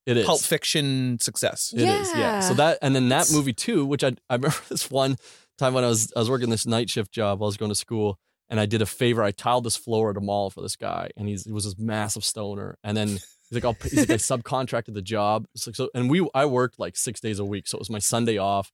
[0.06, 0.26] It is.
[0.26, 1.74] Pulp Fiction success.
[1.76, 2.40] It is, yeah.
[2.40, 2.54] So Yeah.
[2.58, 5.18] that and then that movie too, which I I remember this one
[5.58, 7.40] time when I was I was working this night shift job.
[7.40, 8.18] while I was going to school,
[8.50, 9.22] and I did a favor.
[9.24, 11.78] I tiled this floor at a mall for this guy, and he's he was this
[11.78, 12.78] massive stoner.
[12.84, 15.46] And then he's like, I'll, he's like, I subcontracted the job.
[15.56, 17.90] It's like so, and we I worked like six days a week, so it was
[17.90, 18.72] my Sunday off,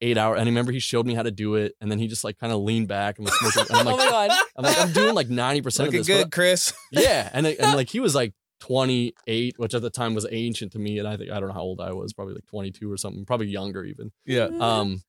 [0.00, 0.34] eight hour.
[0.34, 2.38] And I remember he showed me how to do it, and then he just like
[2.38, 3.76] kind of leaned back and was smoking.
[3.76, 4.30] And I'm oh like, my god.
[4.56, 6.16] I'm like, I'm doing like ninety percent of Looking this.
[6.16, 6.72] but- good, Chris.
[6.92, 10.78] yeah, and and like he was like 28, which at the time was ancient to
[10.78, 12.96] me, and I think I don't know how old I was, probably like 22 or
[12.96, 14.12] something, probably younger even.
[14.26, 14.48] Yeah.
[14.60, 15.02] Um,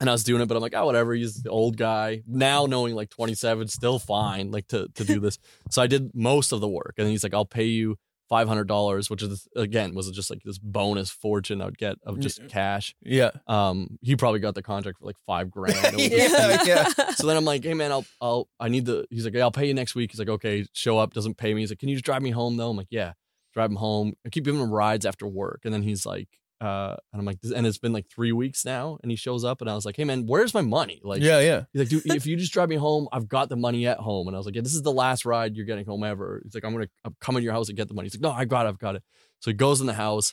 [0.00, 1.14] and I was doing it, but I'm like, oh, whatever.
[1.14, 5.38] He's the old guy now, knowing like 27, still fine, like to to do this.
[5.70, 7.96] so I did most of the work, and then he's like, I'll pay you
[8.28, 11.78] five hundred dollars, which is again was it just like this bonus fortune I would
[11.78, 12.94] get of just cash.
[13.02, 13.30] Yeah.
[13.46, 15.74] Um, he probably got the contract for like five grand.
[15.98, 16.88] Yeah, yeah.
[17.16, 19.50] so then I'm like, hey man, I'll I'll I need the he's like, yeah, I'll
[19.50, 20.10] pay you next week.
[20.12, 21.62] He's like, okay, show up, doesn't pay me.
[21.62, 22.70] He's like, Can you just drive me home though?
[22.70, 23.12] I'm like, Yeah,
[23.52, 24.14] drive him home.
[24.26, 25.60] I keep giving him rides after work.
[25.64, 26.28] And then he's like,
[26.64, 29.60] uh, and I'm like, and it's been like three weeks now, and he shows up
[29.60, 31.00] and I was like, Hey man, where's my money?
[31.04, 31.64] Like yeah, yeah.
[31.72, 34.28] He's like, dude, if you just drive me home, I've got the money at home.
[34.28, 36.40] And I was like, yeah, this is the last ride you're getting home ever.
[36.44, 38.06] He's like, I'm gonna I'm coming to your house and get the money.
[38.06, 39.02] He's like, no, I got it, I've got it.
[39.40, 40.32] So he goes in the house,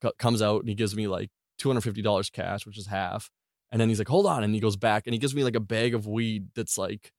[0.00, 2.86] co- comes out, and he gives me like two hundred fifty dollars cash, which is
[2.86, 3.30] half.
[3.72, 5.56] And then he's like, "Hold on," and he goes back and he gives me like
[5.56, 7.10] a bag of weed that's like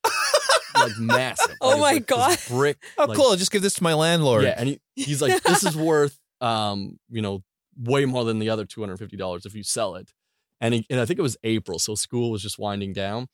[0.75, 1.55] like massive.
[1.61, 2.77] Oh Like, my like this brick.
[2.97, 3.27] Oh, like- cool.
[3.31, 4.43] I'll just give this to my landlord.
[4.43, 7.41] Yeah, and he, he's like, "This is worth um you know
[7.77, 10.13] way more than the other two hundred fifty dollars if you sell it."
[10.61, 13.27] And he, and I think it was April, so school was just winding down.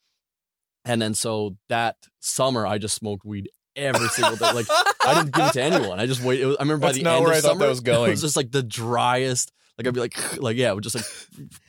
[0.84, 4.52] And then so that summer, I just smoked weed every single day.
[4.52, 4.66] Like
[5.06, 6.00] I didn't give it to anyone.
[6.00, 6.40] I just wait.
[6.40, 7.68] It was, I remember That's by the not end where of I thought summer, that
[7.68, 8.06] was going.
[8.08, 9.52] It was just like the driest.
[9.78, 11.04] Like I'd be like, like yeah, it would just like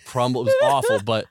[0.06, 0.42] crumble.
[0.42, 1.00] It was awful.
[1.06, 1.26] But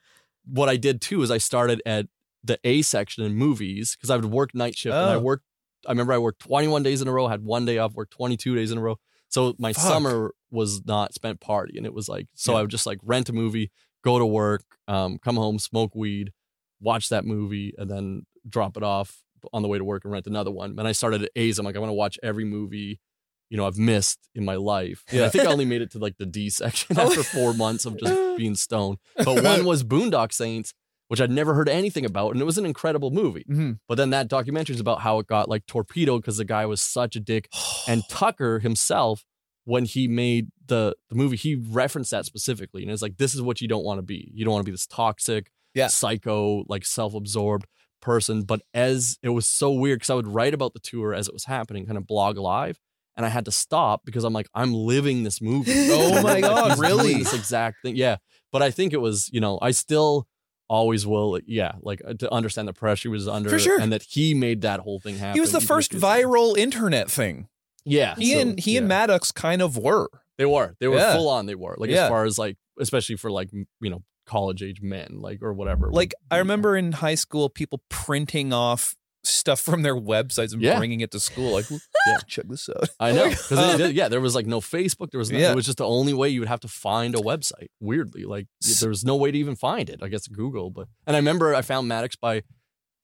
[0.47, 2.07] what I did too is I started at
[2.45, 5.21] the A section in movies because I would work night shift and I Oh.
[5.21, 5.45] worked.
[5.87, 8.55] I remember I worked 21 days in a row, had one day off, worked 22
[8.55, 8.99] days in a row.
[9.29, 9.83] So my Fuck.
[9.85, 12.59] summer was not spent party, and it was like so Yeah.
[12.59, 13.71] I would just like rent a movie,
[14.05, 16.33] go to work, um, come home, smoke weed,
[16.81, 20.27] watch that movie, and then drop it off on the way to work and rent
[20.27, 20.79] another one.
[20.79, 21.59] And I started at A's.
[21.59, 23.01] I'm like, I want to watch every movie,
[23.49, 25.03] you know, I've missed in my life.
[25.09, 25.27] And Yeah.
[25.27, 27.03] I think I only made it to like the D section Oh.
[27.09, 28.99] after four months of just being stoned.
[29.17, 30.73] But one was Boondock Saints,
[31.09, 33.45] which I'd never heard anything about, and it was an incredible movie.
[33.51, 33.79] Mhm.
[33.89, 36.81] But then that documentary is about how it got like torpedoed because the guy was
[36.81, 37.49] such a dick.
[37.89, 39.25] And Tucker himself,
[39.71, 43.41] when he made the the movie, he referenced that specifically, and it's like, this is
[43.43, 44.31] what you don't want to be.
[44.35, 45.87] You don't want to be this toxic, Yeah.
[45.87, 47.67] psycho, like self absorbed
[48.03, 48.43] person.
[48.43, 51.35] But as it was so weird because I would write about the tour as it
[51.35, 52.79] was happening, kind of blog live.
[53.17, 55.73] And I had to stop because I'm like, I'm living this movie.
[55.93, 57.15] Oh my God, really?
[57.15, 57.95] This exact thing.
[57.97, 58.17] Yeah.
[58.53, 60.27] But I think it was, you know, I still
[60.69, 63.79] always will, yeah, like uh, to understand the pressure he was under For sure.
[63.81, 65.35] and that he made that whole thing happen.
[65.35, 67.49] He was the first viral internet thing.
[67.85, 68.15] Yeah.
[68.17, 68.89] He so, and he and yeah.
[68.89, 70.09] Maddox kind of were.
[70.39, 70.75] They were.
[70.81, 71.15] They were Yeah.
[71.15, 71.47] full on.
[71.47, 72.05] They were like Yeah.
[72.05, 75.91] as far as like, especially for like you know college age men, like or whatever.
[75.93, 80.79] Like I remember in high school, people printing off stuff from their websites and Yeah.
[80.79, 81.53] bringing it to school.
[81.53, 81.67] Like,
[82.07, 82.19] Yeah.
[82.27, 82.89] check this out.
[82.99, 85.11] I know because um, yeah, there was like no Facebook.
[85.11, 85.53] There was no, Yeah.
[85.53, 87.67] it was just the only way you would have to find a website.
[87.81, 88.47] Weirdly, like
[88.81, 90.01] there was no way to even find it.
[90.03, 92.43] I guess Google, but and I remember I found Maddox by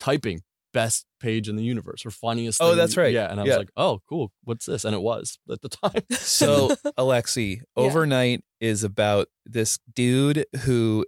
[0.00, 0.40] typing
[0.76, 2.60] best page in the universe or funniest.
[2.62, 3.12] Oh, thing that's right.
[3.12, 4.30] Yeah, and I was like, oh, cool.
[4.44, 4.84] What's this?
[4.84, 6.02] And it was at the time.
[6.12, 11.04] So, Alexi, overnight is about this dude who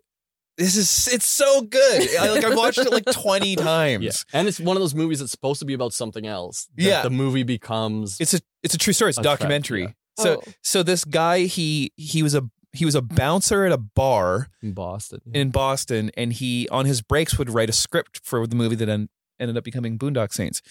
[0.56, 2.08] this is it's so good.
[2.18, 4.04] I, like I've watched it like 20 times.
[4.04, 6.66] yeah, and it's one of those movies that's supposed to be about something else.
[6.76, 7.02] that Yeah.
[7.02, 8.16] the movie becomes.
[8.20, 9.10] It's a it's a true story.
[9.10, 9.82] It's a track, documentary.
[9.82, 9.92] yeah.
[10.24, 10.52] So Oh.
[10.62, 14.72] so this guy he he was a he was a bouncer at a bar in
[14.72, 15.20] Boston.
[15.32, 18.88] in Boston, and he on his breaks would write a script for the movie that
[18.88, 19.08] en-
[19.40, 20.62] ended up becoming Boondock Saints.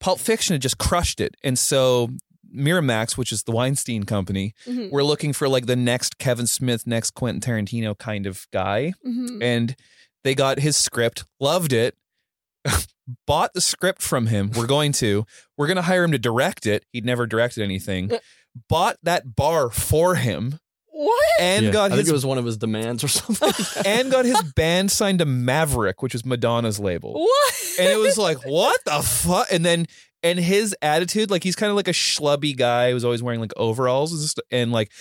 [0.00, 2.10] Pulp Fiction had just crushed it, and so
[2.54, 4.90] Miramax, which is the Weinstein company, Mhm.
[4.90, 9.42] were looking for like the next Kevin Smith, next Quentin Tarantino kind of guy, Mhm.
[9.42, 9.76] and
[10.22, 11.96] they got his script, loved it.
[13.26, 14.50] Bought the script from him.
[14.54, 15.26] We're going to.
[15.58, 16.84] We're going to hire him to direct it.
[16.92, 18.10] He'd never directed anything.
[18.68, 20.58] Bought that bar for him
[20.96, 21.40] What?
[21.40, 23.52] and Yeah, got I his think it was one of his demands or something.
[23.84, 27.14] and got his band signed to Maverick, which was Madonna's label.
[27.14, 27.54] What?
[27.80, 29.48] And it was like, what the fuck?
[29.50, 29.86] And then,
[30.22, 33.40] and his attitude, like he's kind of like a schlubby guy who was always wearing
[33.40, 34.92] like overalls and, st- and like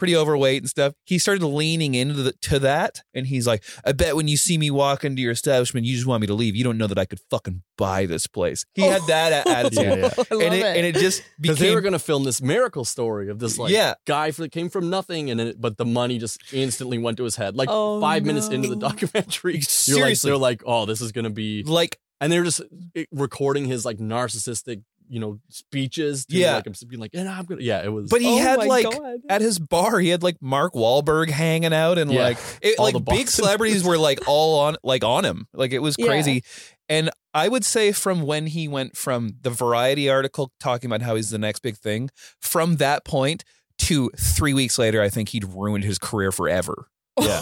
[0.00, 0.94] pretty overweight and stuff.
[1.04, 4.58] He started leaning into the, to that, and he's like, I bet when you see
[4.58, 6.56] me walk into your establishment, you just want me to leave.
[6.56, 8.64] You don't know that I could fucking buy this place.
[8.74, 9.84] He had that a- attitude.
[9.84, 10.08] Yeah, yeah.
[10.30, 10.76] I love And it, it.
[10.78, 13.70] and it just Because they were going to film this miracle story of this like
[13.72, 13.94] Yeah.
[14.06, 17.36] guy that came from nothing, and it, but the money just instantly went to his
[17.36, 17.54] head.
[17.54, 18.88] Like Oh, five minutes into the no.
[18.88, 20.30] documentary, you're like, Seriously.
[20.30, 22.60] they're like, "Oh, this is going to be," like and they're just
[22.96, 26.24] eh, recording his like narcissistic, you know, speeches.
[26.26, 26.54] To, Yeah.
[26.54, 28.08] like I'm being like, "And I'm gonna," yeah, it was.
[28.08, 29.18] But he Oh had like God.
[29.28, 32.22] at his bar, he had like Mark Wahlberg hanging out, and Yeah.
[32.22, 35.48] like it, All like the big celebrities were like all on like on him.
[35.52, 36.06] Like it was Yeah.
[36.06, 36.44] crazy.
[36.88, 41.16] And I would say from when he went from the Variety article talking about how
[41.16, 43.44] he's the next big thing, from that point
[43.78, 46.86] to three weeks later, I think he'd ruined his career forever.
[47.20, 47.40] yeah,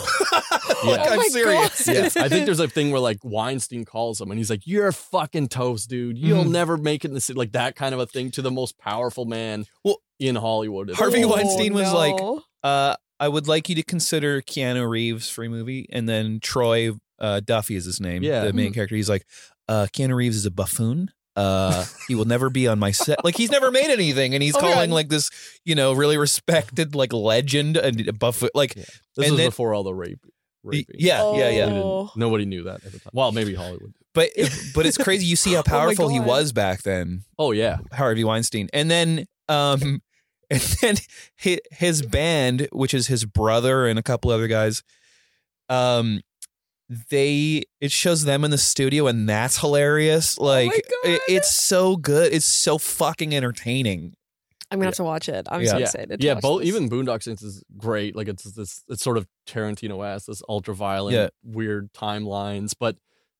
[0.84, 1.86] like, Oh I'm serious.
[1.86, 1.94] God.
[1.94, 2.22] yeah.
[2.24, 5.48] I think there's a thing where like Weinstein calls him, and he's like, "You're fucking
[5.48, 6.18] toast, dude.
[6.18, 6.50] You'll Mhm.
[6.50, 8.78] never make it in the city." Like that kind of a thing to the most
[8.78, 10.90] powerful man Well, in Hollywood.
[10.94, 12.16] Harvey Oh, Weinstein was like.
[12.64, 16.92] Uh, I would like you to consider Keanu Reeves for a movie, and then Troy
[17.20, 18.44] uh, Duffy is his name, Yeah.
[18.44, 18.94] the main character.
[18.94, 19.26] He's like,
[19.68, 21.10] uh, Keanu Reeves is a buffoon.
[21.38, 23.24] Uh, he will never be on my set.
[23.24, 24.94] Like he's never made anything, and he's Oh calling God.
[24.94, 25.30] like this,
[25.64, 28.50] you know, really respected like legend and a buffoon.
[28.54, 28.82] Like, Yeah.
[29.16, 30.20] This And was then- before all the rape.
[30.64, 30.96] Raping.
[30.98, 31.66] yeah, yeah, yeah.
[31.70, 32.10] Oh.
[32.16, 33.10] nobody knew that at the time.
[33.14, 33.94] Well, maybe Hollywood.
[34.12, 34.30] But
[34.74, 35.24] but it's crazy.
[35.24, 37.22] You see how Oh powerful he was back then.
[37.38, 40.02] Oh yeah, Harvey Weinstein, and then um,
[40.50, 40.96] and then
[41.36, 44.82] his, his band, which is his brother and a couple other guys,
[45.68, 46.20] um,
[47.10, 50.36] they it shows them in the studio, and that's hilarious.
[50.38, 52.32] Oh like Oh it- it's so good.
[52.32, 54.14] It's so fucking entertaining.
[54.70, 55.46] I'm gonna have to watch it.
[55.50, 55.70] I'm Yeah.
[55.70, 56.20] so excited.
[56.20, 56.34] to yeah.
[56.34, 56.68] Both this.
[56.68, 58.14] even Boondock Saints is great.
[58.14, 61.28] Like it's this, it's sort of Tarantino esque, this ultra violent, Yeah.
[61.42, 62.72] weird timelines.
[62.78, 62.96] But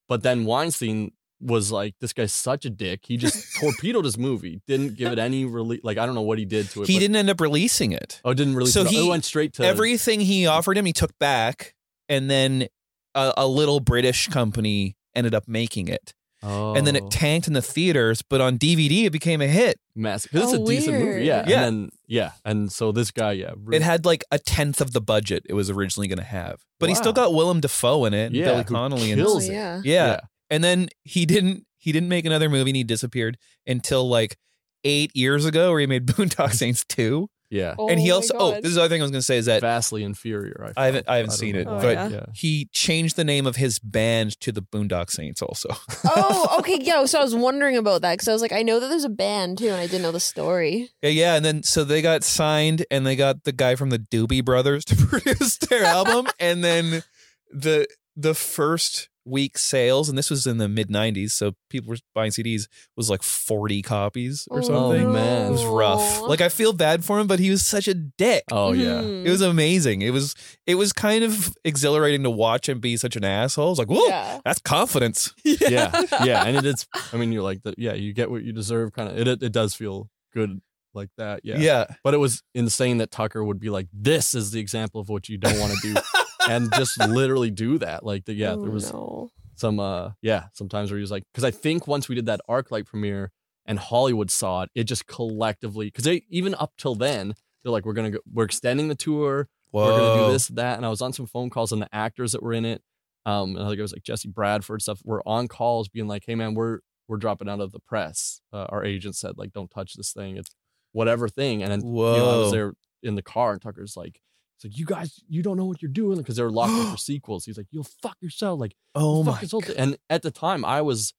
[0.07, 3.01] but then Weinstein was like, this guy's such a dick.
[3.05, 4.61] He just torpedoed his movie.
[4.67, 5.81] Didn't give it any release.
[5.83, 6.87] Like I don't know what he did to it.
[6.87, 8.21] he but- didn't end up releasing it.
[8.25, 10.93] Oh, didn't release So it oh, he- went straight to Everything he offered him, he
[10.93, 11.75] took back,
[12.07, 12.67] and then
[13.15, 17.09] a, a little British company ended up making it, Oh, and then it oh.
[17.09, 18.21] tanked in the theaters.
[18.21, 19.77] But on DVD, it became a hit.
[19.95, 20.31] massive.
[20.31, 21.05] 'Cause it's Oh, a decent movie.
[21.05, 21.23] weird.
[21.25, 21.43] Yeah.
[21.47, 21.65] Yeah.
[21.67, 22.31] And then, yeah.
[22.45, 23.51] And so this guy, yeah.
[23.73, 26.87] It had like a tenth of the budget it was originally going to have, but
[26.87, 27.25] he still Wow.
[27.25, 29.53] got Willem Dafoe in it, and Yeah, Billy who Connolly, and Oh, kills it.
[29.53, 29.81] yeah.
[29.83, 30.19] yeah.
[30.49, 34.37] And then he didn't he didn't make another movie, and he disappeared until like
[34.85, 37.29] eight years ago, where he made Boondock Saints two.
[37.51, 37.73] Yeah.
[37.79, 39.21] Oh and he oh my also oh, this is the other thing I was going
[39.21, 40.71] to say is that Vastly inferior.
[40.77, 41.81] I, I haven't- I haven't don't seen know it, why.
[41.81, 42.25] but- yeah.
[42.35, 45.41] he changed the name of his band to the Boondock Saints.
[45.41, 45.69] Also,
[46.05, 46.77] oh, okay.
[46.81, 47.05] Yeah.
[47.05, 49.09] So I was wondering about that because I was like, I know that there's a
[49.09, 50.89] band too, and I didn't know the story.
[51.01, 53.99] yeah, yeah, and then so they got signed, and they got the guy from the
[53.99, 57.03] Doobie Brothers to produce their album, and then
[57.51, 61.97] the the first week sales, and this was in the mid '90s, so people were
[62.15, 65.05] buying CDs was like 40 copies or Oh, something.
[65.07, 65.47] Oh, man.
[65.47, 66.21] It was rough.
[66.21, 68.43] Like I feel bad for him, but he was such a dick.
[68.51, 69.01] Oh, yeah.
[69.01, 69.25] Mhm.
[69.25, 70.01] It was amazing.
[70.01, 73.67] It was it was kind of exhilarating to watch him be such an asshole.
[73.67, 74.39] I was like, whoa, Yeah.
[74.43, 75.33] that's confidence.
[75.43, 75.91] yeah.
[76.23, 76.43] Yeah.
[76.45, 78.93] And it is, I mean, you're like, the, yeah, you get what you deserve.
[78.93, 80.59] Kind of, it, it, it does feel good
[80.93, 81.41] like that.
[81.43, 81.57] Yeah.
[81.59, 81.85] yeah.
[82.03, 85.29] But it was insane that Tucker would be like, this is the example of what
[85.29, 85.99] you don't want to do.
[86.49, 88.03] and just literally do that.
[88.05, 89.29] Like, the, yeah, Oh, there was no.
[89.55, 92.39] some uh yeah sometimes where he was like because i think once we did that
[92.49, 93.31] ArcLight premiere
[93.65, 97.33] and hollywood saw it it just collectively because they even up till then
[97.63, 99.49] they're like we're gonna go we're extending the tour.
[99.73, 102.31] We're gonna do this that and i was on some phone calls and the actors
[102.31, 102.81] that were in it
[103.25, 106.23] um and i think it was like jesse bradford stuff were on calls being like
[106.25, 108.39] hey man we're we're dropping out of the press.
[108.53, 110.37] Uh, our agent said like don't touch this thing.
[110.37, 110.51] It's
[110.91, 111.63] whatever thing.
[111.63, 114.21] And then you know, i was there in the car and tucker's like
[114.59, 116.97] it's like you guys you don't know what you're doing because they're locked in for
[117.11, 119.61] sequels he's like you'll fuck yourself like Oh my thing.
[119.77, 121.13] And at the time, I was,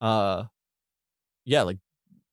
[0.00, 0.44] uh,
[1.44, 1.78] yeah, like,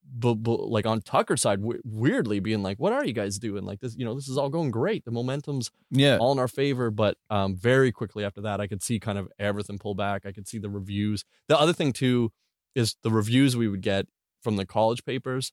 [0.04, 3.64] bu- bu- like on Tucker's side, w- weirdly being like, "What are you guys doing?
[3.64, 5.04] Like this, you know, this is all going great.
[5.04, 6.16] The momentum's Yeah.
[6.18, 9.28] all in our favor." But um, very quickly after that, I could see kind of
[9.38, 10.24] everything pull back.
[10.24, 11.24] I could see the reviews.
[11.48, 12.32] The other thing too
[12.74, 14.06] is the reviews we would get
[14.42, 15.52] from the college papers.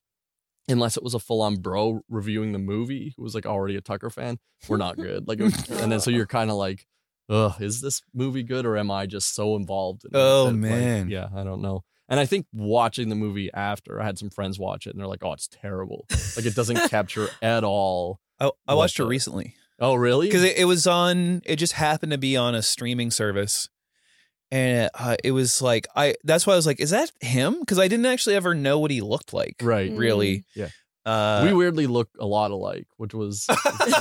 [0.72, 4.10] Unless it was a full-on bro reviewing the movie who was like already a Tucker
[4.10, 5.28] fan, we're not good.
[5.28, 6.86] Like, was- and then so you're kind of like,
[7.30, 10.04] ugh, is this movie good or am I just so involved?
[10.06, 11.10] In it Oh, like, man.
[11.10, 11.84] yeah, I don't know.
[12.10, 15.08] And I think watching the movie after, I had some friends watch it and they're
[15.08, 16.06] like, oh, it's terrible.
[16.36, 18.20] Like it doesn't capture at all.
[18.40, 20.28] I, I watched it recently Oh, really?
[20.28, 21.42] because it, it was on.
[21.46, 23.70] It just happened to be on a streaming service,
[24.52, 26.16] and uh, it was like I.
[26.24, 28.92] That's why I was like, "Is that him?" Because I didn't actually ever know what
[28.92, 29.56] he looked like.
[29.62, 29.92] right.
[29.92, 30.44] Really.
[30.56, 30.70] Yeah.
[31.04, 33.48] Uh, we weirdly look a lot alike, which was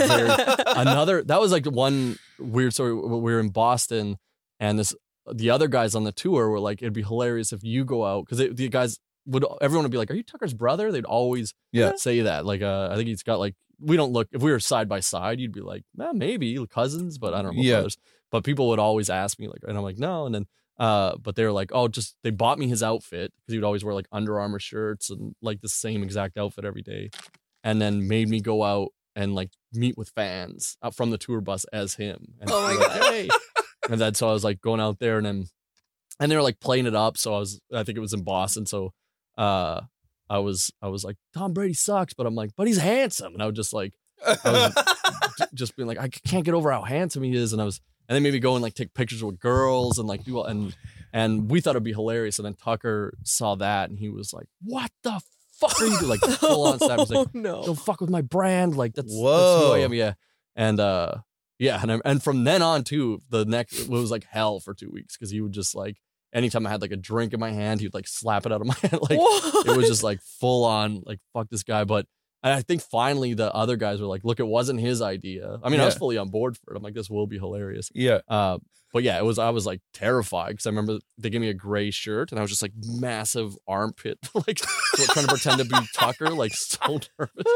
[0.66, 1.22] another.
[1.24, 2.94] That was like one weird story.
[2.94, 4.18] We were in Boston,
[4.58, 4.94] and this
[5.32, 8.26] the other guys on the tour were like, "It'd be hilarious if you go out,"
[8.26, 11.92] because the guys would everyone would be like, "Are you Tucker's brother?" They'd always Yeah.
[11.96, 12.44] say that.
[12.46, 14.28] Like, uh, I think he's got like we don't look.
[14.32, 17.56] If we were side by side, you'd be like, "Well, maybe cousins," but I don't
[17.56, 17.62] know.
[17.62, 17.74] Yeah.
[17.76, 17.96] Brothers.
[18.30, 20.46] But people would always ask me like, and I'm like, no, and then.
[20.78, 23.66] Uh, but they were like, oh, just they bought me his outfit because he would
[23.66, 27.10] always wear like Under Armour shirts and like the same exact outfit every day,
[27.62, 31.42] and then made me go out and like meet with fans out from the tour
[31.42, 32.32] bus as him.
[32.40, 33.12] And Oh my like, God.
[33.12, 33.28] "Hey."
[33.90, 35.44] And then so I was like going out there and then
[36.18, 37.18] and they were like playing it up.
[37.18, 38.64] So I was I think it was in Boston.
[38.64, 38.94] So
[39.36, 39.82] uh
[40.30, 43.34] I was I was like, Tom Brady sucks, but I'm like, but he's handsome.
[43.34, 43.92] And I was just like
[44.44, 47.52] j- just being like, I can't get over how handsome he is.
[47.52, 50.24] And I was and then maybe go and like take pictures with girls and like
[50.24, 50.74] do all and
[51.12, 52.40] and we thought it'd be hilarious.
[52.40, 55.20] And then Tucker saw that and he was like, What the
[55.52, 56.10] fuck are you doing?
[56.10, 56.98] Like full on snap.
[56.98, 57.62] He's like, oh no.
[57.64, 58.76] don't fuck with my brand.
[58.76, 59.16] Like that's, that's
[59.62, 59.94] who I am.
[59.94, 60.14] Yeah.
[60.56, 61.18] And uh
[61.60, 64.74] yeah, and I, and from then on too, the next it was like hell for
[64.74, 65.96] two weeks because he would just like
[66.32, 68.66] anytime I had like a drink in my hand, he'd like slap it out of
[68.66, 68.98] my hand.
[69.02, 71.84] Like it was just like full on like fuck this guy.
[71.84, 72.06] But
[72.42, 75.58] and I think finally the other guys were like, look, it wasn't his idea.
[75.62, 76.76] I mean, I was fully on board for it.
[76.76, 77.90] I'm like, this will be hilarious.
[77.94, 78.20] yeah.
[78.28, 78.58] Uh,
[78.92, 79.38] but yeah, it was.
[79.38, 82.42] I was like terrified because I remember they gave me a gray shirt and I
[82.42, 87.46] was just like massive armpit, like trying to pretend to be Tucker, like so nervous.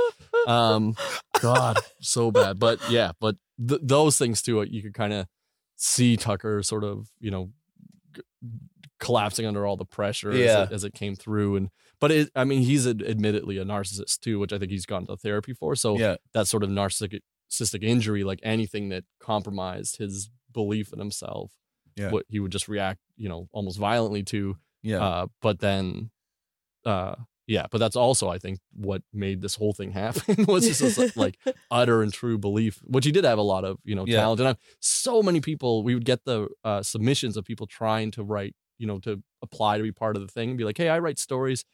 [0.47, 0.95] Um,
[1.41, 2.61] God, so bad.
[2.61, 3.35] But yeah, but
[3.67, 5.27] th- those things too, you could kind of
[5.75, 7.51] see Tucker sort of, you know,
[8.15, 8.23] g-
[9.01, 11.57] collapsing under all the pressure as, it, as it came through.
[11.57, 11.71] And
[12.05, 15.07] but it, I mean, he's ad- admittedly a narcissist too, which I think he's gone
[15.07, 15.75] to therapy for.
[15.77, 16.17] So Yeah.
[16.35, 21.53] that sort of narcissistic injury, like anything that compromised his belief in himself,
[21.97, 22.11] Yeah.
[22.11, 24.57] what he would just react, you know, almost violently to.
[24.83, 25.03] Yeah.
[25.07, 26.11] Uh, but then,
[26.85, 27.15] uh,
[27.47, 31.17] yeah, but that's also I think what made this whole thing happen was just this,
[31.17, 31.39] like
[31.71, 34.21] utter and true belief, which he did have a lot of you know Yeah.
[34.21, 38.11] talent, and i so many people we would get the uh, submissions of people trying
[38.13, 40.79] to write, you know, to apply to be part of the thing, and be like,
[40.79, 41.65] hey, I write stories,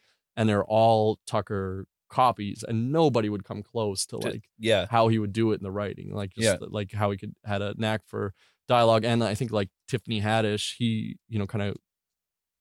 [0.41, 4.87] and they're all Tucker copies, and nobody would come close to like yeah.
[4.91, 6.67] how he would do it in the writing, like just Yeah.
[6.69, 8.33] like how he could had a knack for
[8.67, 11.77] dialogue, and I think like Tiffany Haddish, he you know kind of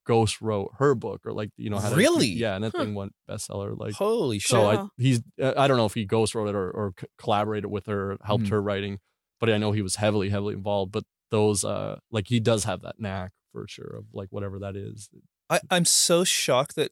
[0.05, 2.27] ghost wrote her book or like you know had a- Really?
[2.27, 2.83] yeah, and that Huh.
[2.83, 3.93] thing went bestseller like.
[3.93, 4.49] Holy shit.
[4.49, 7.69] So I he's uh, I don't know if he ghost wrote it or, or collaborated
[7.69, 8.49] with her, helped Mhm.
[8.49, 8.99] her writing,
[9.39, 10.91] but I know he was heavily heavily involved.
[10.91, 14.75] But those uh like he does have that knack for sure of like whatever that
[14.75, 15.09] is.
[15.49, 16.91] I, I'm so shocked that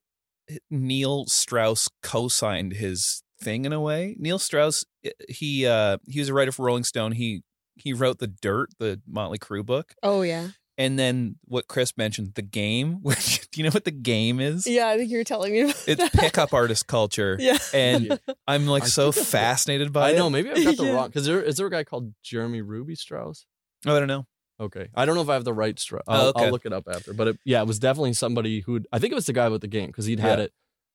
[0.70, 4.16] Neil Strauss co-signed his thing in a way.
[4.20, 4.86] Neil Strauss,
[5.30, 7.14] he uh, he was a writer for Rolling Stone.
[7.14, 7.44] He
[7.76, 10.50] he wrote the Dirt, the Motley Crue book, Oh yeah.
[10.80, 12.94] and then what Chris mentioned, the game.
[13.04, 14.66] Which do you know what the game is?
[14.66, 15.62] Yeah, I think you were telling me.
[15.62, 16.14] About It's that.
[16.14, 17.58] pickup artist culture, Yeah.
[17.74, 20.18] and I'm like I so fascinated by I it.
[20.18, 20.92] know maybe I've got the Yeah.
[20.94, 23.46] wrong because there is there a guy called Jeremy Ruby Strauss.
[23.86, 24.26] Oh, I don't know.
[24.60, 26.04] Okay, I don't know if I have the right Strauss.
[26.08, 26.46] Oh, I'll, okay.
[26.46, 27.14] I'll look it up after.
[27.14, 29.62] But it, yeah, it was definitely somebody who I think it was the guy with
[29.62, 30.46] the game because he'd had Yeah.
[30.46, 30.54] it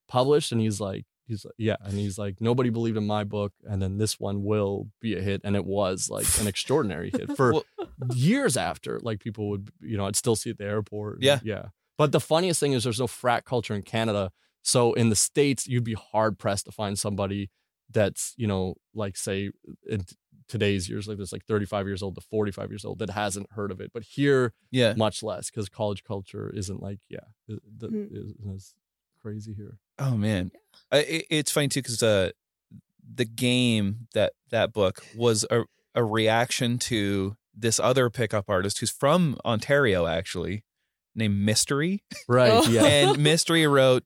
[0.09, 3.53] published and he's like he's like, yeah and he's like nobody believed in my book
[3.65, 7.35] and then this one will be a hit and it was like an extraordinary hit
[7.37, 7.65] for Well-
[8.13, 11.25] years after like people would you know I'd still see it at the airport and-
[11.25, 11.39] Yeah.
[11.45, 15.17] yeah but the funniest thing is there's no frat culture in Canada so in the
[15.17, 17.49] states you'd be hard pressed to find somebody
[17.91, 19.51] that's you know like say
[20.53, 23.71] today's years like this like 35 years old to 45 years old that hasn't heard
[23.73, 24.93] of it but here Yeah.
[24.97, 28.13] much less because college culture isn't like yeah the, the, Mhm.
[28.13, 28.75] isn't
[29.23, 30.51] crazy here Oh man,
[30.91, 32.31] I, it, it's funny too because uh,
[33.15, 35.63] the game that that book was a
[35.95, 40.65] a reaction to this other pickup artist who's from Ontario actually,
[41.15, 42.69] named Mystery, right Oh.
[42.69, 44.03] yeah and Mystery wrote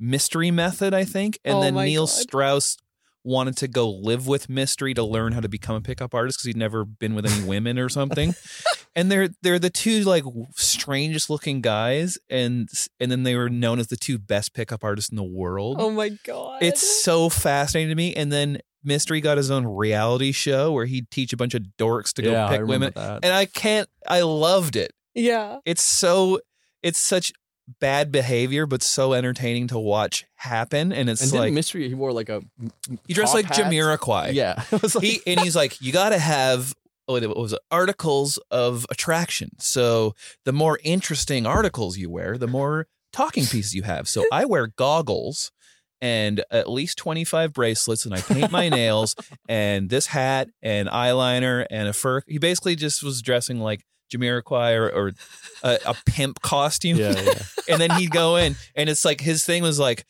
[0.00, 2.10] Mystery Method, I think, and Oh then Neil God.
[2.12, 2.76] Strauss
[3.24, 6.46] wanted to go live with Mystery to learn how to become a pickup artist because
[6.46, 8.34] he'd never been with any women or something.
[8.96, 10.24] and they're they're the two like
[10.56, 12.68] strangest looking guys, and
[13.00, 15.76] and then they were known as the two best pickup artists in the world.
[15.80, 16.62] Oh my god.
[16.62, 18.14] It's so fascinating to me.
[18.14, 22.12] And then Mystery got his own reality show where he'd teach a bunch of dorks
[22.14, 22.92] to go yeah, pick women.
[22.96, 23.20] that.
[23.22, 24.92] And I can't I loved it.
[25.14, 25.58] yeah.
[25.64, 26.40] It's so
[26.82, 27.32] it's such
[27.80, 30.92] bad behavior, but so entertaining to watch happen.
[30.92, 32.42] And it's and like mystery he wore like a
[33.06, 33.56] he dressed like hat?
[33.56, 34.34] Jamiroquai.
[34.34, 36.74] yeah like, He and he's like, you gotta have
[37.08, 39.50] oh, what was it, articles of attraction.
[39.58, 44.08] So the more interesting articles you wear, the more talking pieces you have.
[44.08, 45.52] So I wear goggles
[46.00, 49.14] and at least 25 bracelets and I paint my nails
[49.48, 52.22] and this hat and eyeliner and a fur.
[52.26, 55.12] He basically just was dressing like Jamiroquai or, or
[55.62, 56.96] a, a pimp costume.
[56.98, 57.42] yeah, yeah.
[57.68, 60.04] and then he'd go in and it's like his thing was like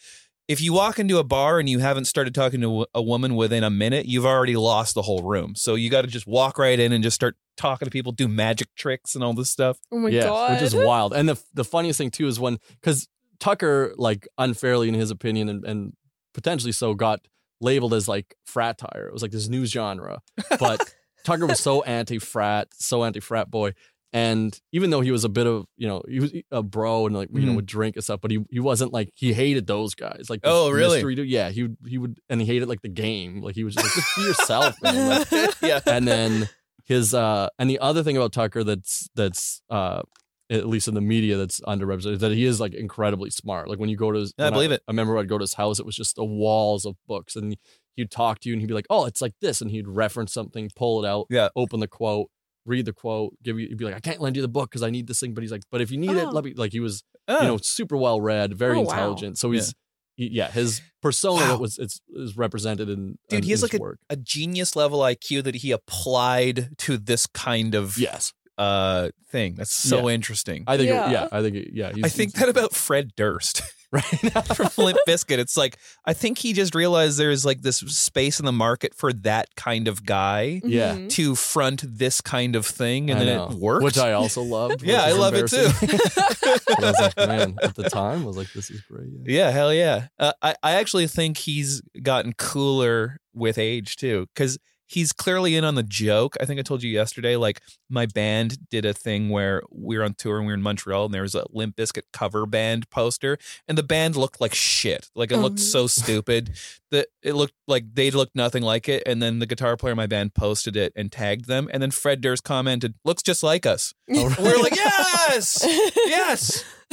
[0.49, 3.63] if you walk into a bar and you haven't started talking to a woman within
[3.65, 6.79] a minute you've already lost the whole room so you got to just walk right
[6.81, 9.99] in and just start talking to people do magic tricks and all this stuff Oh
[9.99, 10.53] my yeah, god.
[10.53, 11.13] which is wild.
[11.15, 13.09] And the the funniest thing too is when because
[13.41, 15.93] Tucker, like unfairly in his opinion, and, and
[16.33, 17.21] potentially so, got
[17.61, 19.07] labeled as like fratire.
[19.09, 20.21] It was like this new genre,
[20.61, 20.81] but
[21.25, 23.73] Tucker was so anti frat, so anti frat boy.
[24.15, 27.17] And even though he was a bit of, you know, he was a bro and
[27.17, 27.57] like, you know, Mhm.
[27.57, 30.27] would drink and stuff, but he, he wasn't like, he hated those guys.
[30.29, 30.97] Like, Oh, really?
[30.97, 31.29] mystery dude.
[31.31, 31.49] Yeah.
[31.51, 33.41] He would, he would, and he hated like the game.
[33.41, 35.25] Like, he was just like, just be yourself, man.
[35.31, 36.49] Like, yeah and then
[36.85, 40.03] his uh and the other thing about Tucker that's that's uh
[40.51, 43.69] at least in the media that's underrepresented that he is like incredibly smart.
[43.69, 44.83] Like when you go to his I when believe it.
[44.87, 47.57] I remember I'd go to his house, it was just the walls of books and
[47.97, 50.35] he'd talk to you and he'd be like, Oh, it's like this and he'd reference
[50.35, 51.49] something, pull it out, Yeah.
[51.57, 52.29] open the quote,
[52.65, 54.83] read the quote, give you he'd be like, I can't lend you the book because
[54.83, 55.35] I need this thing.
[55.35, 56.31] But he's like, But if you need it, Oh.
[56.31, 57.41] let me like he was, Oh.
[57.41, 58.93] you know, super well read, very Oh, wow.
[58.93, 59.39] intelligent.
[59.39, 59.75] So he's
[60.17, 61.49] he- yeah, his persona Wow.
[61.53, 63.99] that was it's is represented in Dude, in he has his like work.
[64.11, 68.33] a genius level IQ that he applied to this kind of Yes.
[68.59, 69.55] uh thing.
[69.55, 70.15] That's so Yeah.
[70.15, 70.65] interesting.
[70.67, 71.11] I think Yeah.
[71.11, 71.93] yeah, I think yeah.
[71.95, 74.03] he's- I think he's- that about Fred Durst right
[74.57, 75.39] from Limp Bizkit.
[75.39, 79.13] It's like I think he just realized there's like this space in the market for
[79.13, 80.95] that kind of guy Yeah.
[80.97, 81.11] Mhm.
[81.11, 83.49] to front this kind of thing, and I then know.
[83.51, 83.85] it worked.
[83.85, 84.83] which I also loved.
[84.93, 85.67] Yeah, I love it too.
[85.83, 89.09] I was like, man, at the time, I was like, this is great.
[89.25, 89.45] Yeah.
[89.47, 90.09] yeah, hell yeah.
[90.19, 94.59] Uh, I I actually think he's gotten cooler with age too, because
[94.93, 96.37] he's clearly in on the joke.
[96.41, 97.37] I think I told you yesterday.
[97.37, 100.63] Like my band did a thing where we were on tour and we were in
[100.63, 104.55] Montreal, and there was a Limp Bizkit cover band poster, and the band looked like
[104.55, 105.11] shit.
[105.15, 105.63] Like it Oh, looked no.
[105.63, 106.03] so mm-hmm.
[106.03, 106.51] stupid
[106.91, 109.03] that it looked like they looked nothing like it.
[109.07, 111.91] And then the guitar player in my band posted it and tagged them, and then
[111.91, 115.59] Fred Durst commented, "Looks just like us." Oh, We're like, yes,
[115.97, 116.65] yes.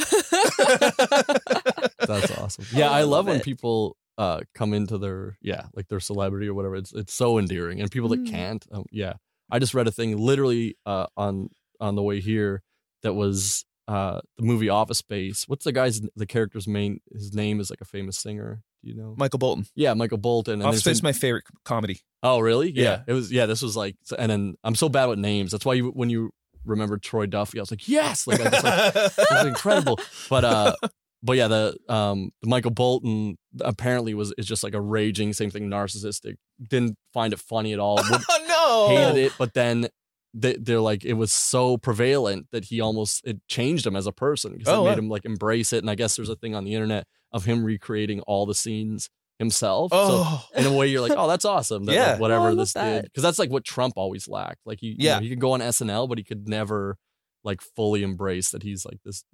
[1.98, 2.36] That's awesome.
[2.44, 2.64] awesome.
[2.72, 6.46] Yeah, I, I love, love when people uh come into their yeah like their celebrity
[6.48, 6.76] or whatever.
[6.76, 8.30] It's it's so endearing, and people that Mm.
[8.30, 8.66] can't.
[8.70, 9.14] Um, yeah,
[9.50, 11.48] I just read a thing literally uh on
[11.80, 12.62] on the way here
[13.02, 15.44] that was uh the movie Office Space.
[15.48, 17.00] What's the guy's the character's main?
[17.12, 18.62] His name is like a famous singer.
[18.82, 19.14] Do you know?
[19.18, 19.66] Michael Bolton.
[19.74, 20.54] yeah, Michael Bolton.
[20.54, 22.00] And Office there's Space is my favorite comedy.
[22.22, 22.70] Oh, really?
[22.70, 22.82] Yeah.
[22.82, 23.02] Yeah.
[23.08, 23.30] It was.
[23.32, 25.50] Yeah, this was like, and then I'm so bad with names.
[25.52, 26.30] That's why you when you
[26.64, 29.98] remember Troy Duffy, I was like, yes, like I just like it was incredible.
[30.30, 30.74] But uh,
[31.22, 35.68] but yeah, the um, Michael Bolton apparently was is just like a raging same thing,
[35.68, 36.34] narcissistic.
[36.66, 37.96] Didn't find it funny at all.
[38.10, 38.96] Would, oh no!
[38.96, 39.88] hated it, but then.
[40.32, 44.12] They, they're like it was so prevalent that he almost it changed him as a
[44.12, 44.98] person because Oh, it made wow.
[44.98, 47.64] him like embrace it and i guess there's a thing on the internet of him
[47.64, 49.10] recreating all the scenes
[49.40, 51.84] himself so Oh, in a way you're like, oh, that's awesome.
[51.86, 52.10] That, Yeah.
[52.12, 52.84] Oh, I whatever love this that.
[53.02, 53.04] did.
[53.06, 54.60] Because that's like what Trump always lacked.
[54.64, 55.14] Like, he, Yeah.
[55.16, 55.20] yeah.
[55.22, 56.96] he could go on SNL, but he could never
[57.42, 59.24] like fully embrace that he's like this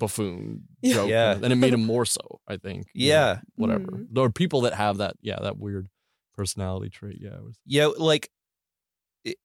[0.00, 0.94] buffoon Yeah.
[0.94, 1.08] joke.
[1.10, 1.34] Yeah.
[1.34, 2.86] And it made him more so, I think.
[2.94, 3.84] you know, yeah, whatever.
[3.86, 4.06] Mhm.
[4.10, 5.88] There are people that have that, yeah, that weird
[6.34, 7.18] personality trait.
[7.20, 7.36] Yeah.
[7.36, 7.86] It was, yeah.
[7.96, 8.30] Like
[9.24, 9.36] it,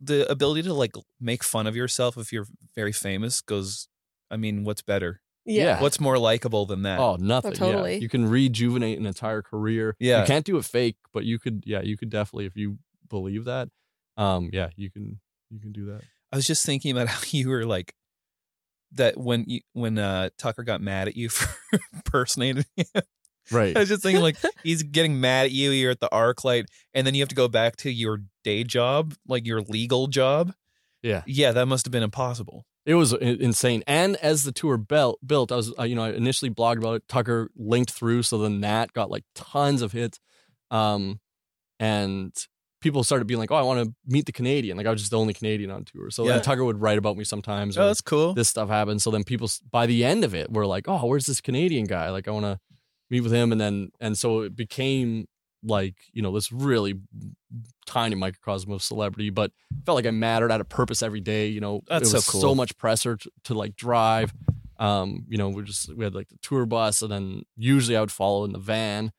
[0.00, 3.88] the ability to like make fun of yourself if you're very famous goes.
[4.30, 5.20] I mean, what's better?
[5.44, 5.80] Yeah.
[5.80, 6.98] What's more likable than that?
[7.00, 7.52] oh, nothing.
[7.52, 7.94] totally.
[7.94, 8.00] Yeah.
[8.00, 9.96] You can rejuvenate an entire career.
[9.98, 10.20] Yeah.
[10.20, 12.78] You can't do it fake, but you could, yeah, you could definitely, if you
[13.08, 13.68] believe that,
[14.16, 16.02] um, yeah, you can, you can do that.
[16.32, 17.94] I was just thinking about how you were like
[18.94, 23.02] that when you when uh Tucker got mad at you for impersonating him.
[23.50, 23.76] Right.
[23.76, 25.70] I was just thinking like he's getting mad at you.
[25.70, 29.14] You're at the ArcLight, and then you have to go back to your day job,
[29.26, 30.52] like your legal job.
[31.02, 31.22] Yeah.
[31.26, 32.64] Yeah, that must have been impossible.
[32.84, 33.84] It was insane.
[33.86, 36.96] And as the tour built, built, I was, uh, you know, I initially blogged about
[36.96, 37.08] it.
[37.08, 40.18] Tucker linked through, so then that got like tons of hits.
[40.70, 41.20] Um,
[41.78, 42.32] and
[42.82, 45.10] people started being like, "Oh, I want to meet the Canadian." Like I was just
[45.10, 46.10] the only Canadian on tour.
[46.10, 46.32] So Yeah.
[46.34, 47.78] then Tucker would write about me sometimes.
[47.78, 48.34] Oh, that's cool.
[48.34, 49.00] this stuff happened.
[49.00, 52.10] So then people, by the end of it, were like, "Oh, where's this Canadian guy?
[52.10, 52.58] Like I want to
[53.08, 55.26] meet with him." And then, and so it became
[55.64, 56.94] like, you know, this really
[57.86, 59.52] tiny microcosm of celebrity, but
[59.86, 60.50] felt like I mattered.
[60.50, 61.46] I had a purpose every day.
[61.46, 62.40] You know, That's it so was cool.
[62.40, 64.32] so much pressure to, to like drive.
[64.78, 68.00] Um, you know, we just we had like the tour bus, and then usually I
[68.00, 69.12] would follow in the van,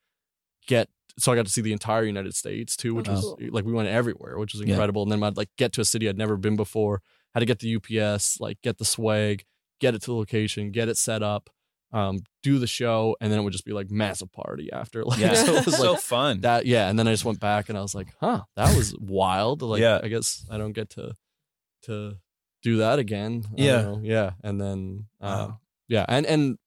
[0.66, 0.88] get.
[1.18, 3.38] So I got to see the entire United States too, which Oh, was cool.
[3.50, 4.70] like we went everywhere, which was Yeah.
[4.70, 5.02] incredible.
[5.04, 7.02] And then I'd like get to a city I'd never been before,
[7.34, 9.44] had to get the UPS, like get the swag,
[9.80, 11.50] get it to the location, get it set up,
[11.92, 15.04] um, do the show, and then it would just be like massive party after.
[15.06, 16.40] Like, Yeah, so it was like, so fun.
[16.40, 16.66] that.
[16.66, 19.62] Yeah, and then I just went back and I was like, huh, that was wild.
[19.62, 20.00] Like, Yeah.
[20.02, 21.14] I guess I don't get to
[21.82, 22.16] to
[22.62, 23.44] do that again.
[23.56, 23.96] Yeah.
[24.02, 25.60] yeah, and then uh, Wow.
[25.86, 26.58] yeah, and and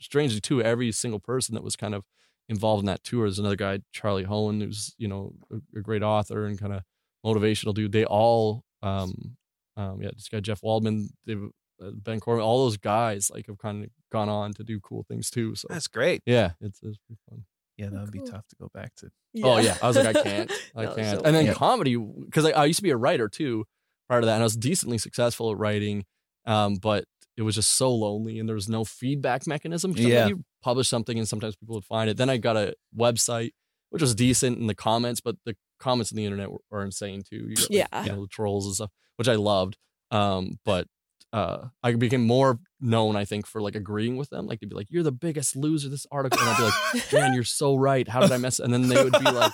[0.00, 2.04] strangely too, every single person that was kind of
[2.50, 6.02] involved in that tour There's another guy, Charlie Hoehn, who's you know a, a great
[6.02, 6.82] author and kind of
[7.24, 7.92] motivational dude.
[7.92, 9.36] They all, um,
[9.76, 11.42] um, yeah, this guy Jeff Waldman, they've,
[11.82, 15.04] uh, Ben Corbin, all those guys like have kind of gone on to do cool
[15.08, 15.54] things too.
[15.54, 16.22] So That's great.
[16.26, 17.44] yeah, it's, it's pretty fun.
[17.78, 19.10] Yeah, that would be tough to go back to.
[19.42, 21.18] Oh yeah, I was like, I can't, I That can't.
[21.20, 21.56] so and then funny.
[21.56, 23.64] comedy, because I, I used to be a writer too
[24.08, 26.04] prior to that, and I was decently successful at writing,
[26.46, 27.04] um, but
[27.36, 29.92] it was just so lonely, and there was no feedback mechanism.
[29.92, 30.26] Sometimes Yeah.
[30.28, 32.16] you publish something, and sometimes people would find it.
[32.16, 33.50] Then I got a website,
[33.90, 37.22] which was decent in the comments, but the comments on the internet were, are insane
[37.28, 37.46] too.
[37.48, 38.04] You got, like, Yeah.
[38.04, 39.76] you know, the trolls and stuff, which I loved.
[40.10, 40.86] Um, but
[41.32, 44.46] uh, I became more known, I think, for like agreeing with them.
[44.46, 46.64] Like they'd be like, "You're the biggest loser." This article, and I'd be
[46.98, 48.08] like, "Man, you're so right.
[48.08, 49.52] How did I mess?" And then they would be like,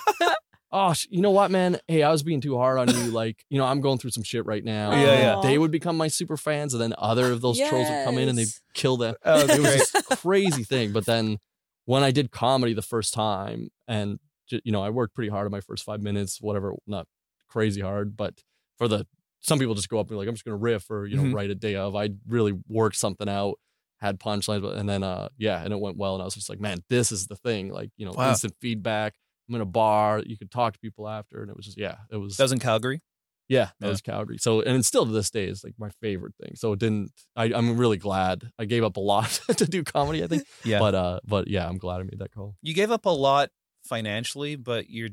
[0.76, 1.78] "Oh, you know what, man?
[1.88, 3.10] Hey, I was being too hard on you.
[3.10, 5.36] Like, you know, I'm going through some shit right now." Yeah, And yeah.
[5.42, 8.28] They would become my super fans, and then other of those trolls would come in
[8.28, 9.14] and they'd kill them.
[9.24, 9.78] Oh, It was great.
[9.78, 10.92] this crazy thing.
[10.92, 11.38] But then
[11.86, 14.18] when I did comedy the first time, and
[14.50, 17.06] you know, I worked pretty hard on my first five minutes, whatever, not
[17.48, 18.42] crazy hard, but
[18.78, 19.06] for the
[19.40, 21.22] some people just go up and be like, I'm just gonna riff or you know
[21.24, 21.32] Mhm.
[21.34, 21.94] write a day of.
[21.96, 23.58] I really worked something out,
[23.98, 26.48] had punchlines, but and then uh yeah, and it went well, and I was just
[26.50, 27.70] like, man, this is the thing.
[27.72, 28.30] Like you know, Wow.
[28.30, 29.14] instant feedback.
[29.48, 31.96] I'm in a bar, you could talk to people after, and it was just yeah,
[32.10, 33.00] it was That was in Calgary.
[33.48, 33.90] yeah, that Yeah.
[33.90, 34.38] was Calgary.
[34.38, 36.52] So, and it's still to this day is like my favorite thing.
[36.56, 37.12] So it didn't.
[37.36, 40.24] I, I'm really glad I gave up a lot to do comedy.
[40.24, 40.78] I think, Yeah.
[40.80, 42.56] but uh, but yeah, I'm glad I made that call.
[42.62, 43.50] You gave up a lot
[43.84, 45.10] financially, but you're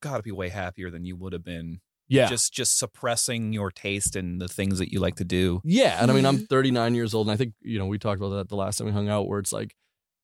[0.00, 3.70] got to be way happier than you would have been Yeah, just just suppressing your
[3.70, 5.60] taste and the things that you like to do.
[5.64, 6.02] yeah.
[6.02, 6.48] And I mean, I'm Mhm.
[6.50, 8.86] 39 years old, and I think you know we talked about that the last time
[8.88, 9.76] we hung out, where it's like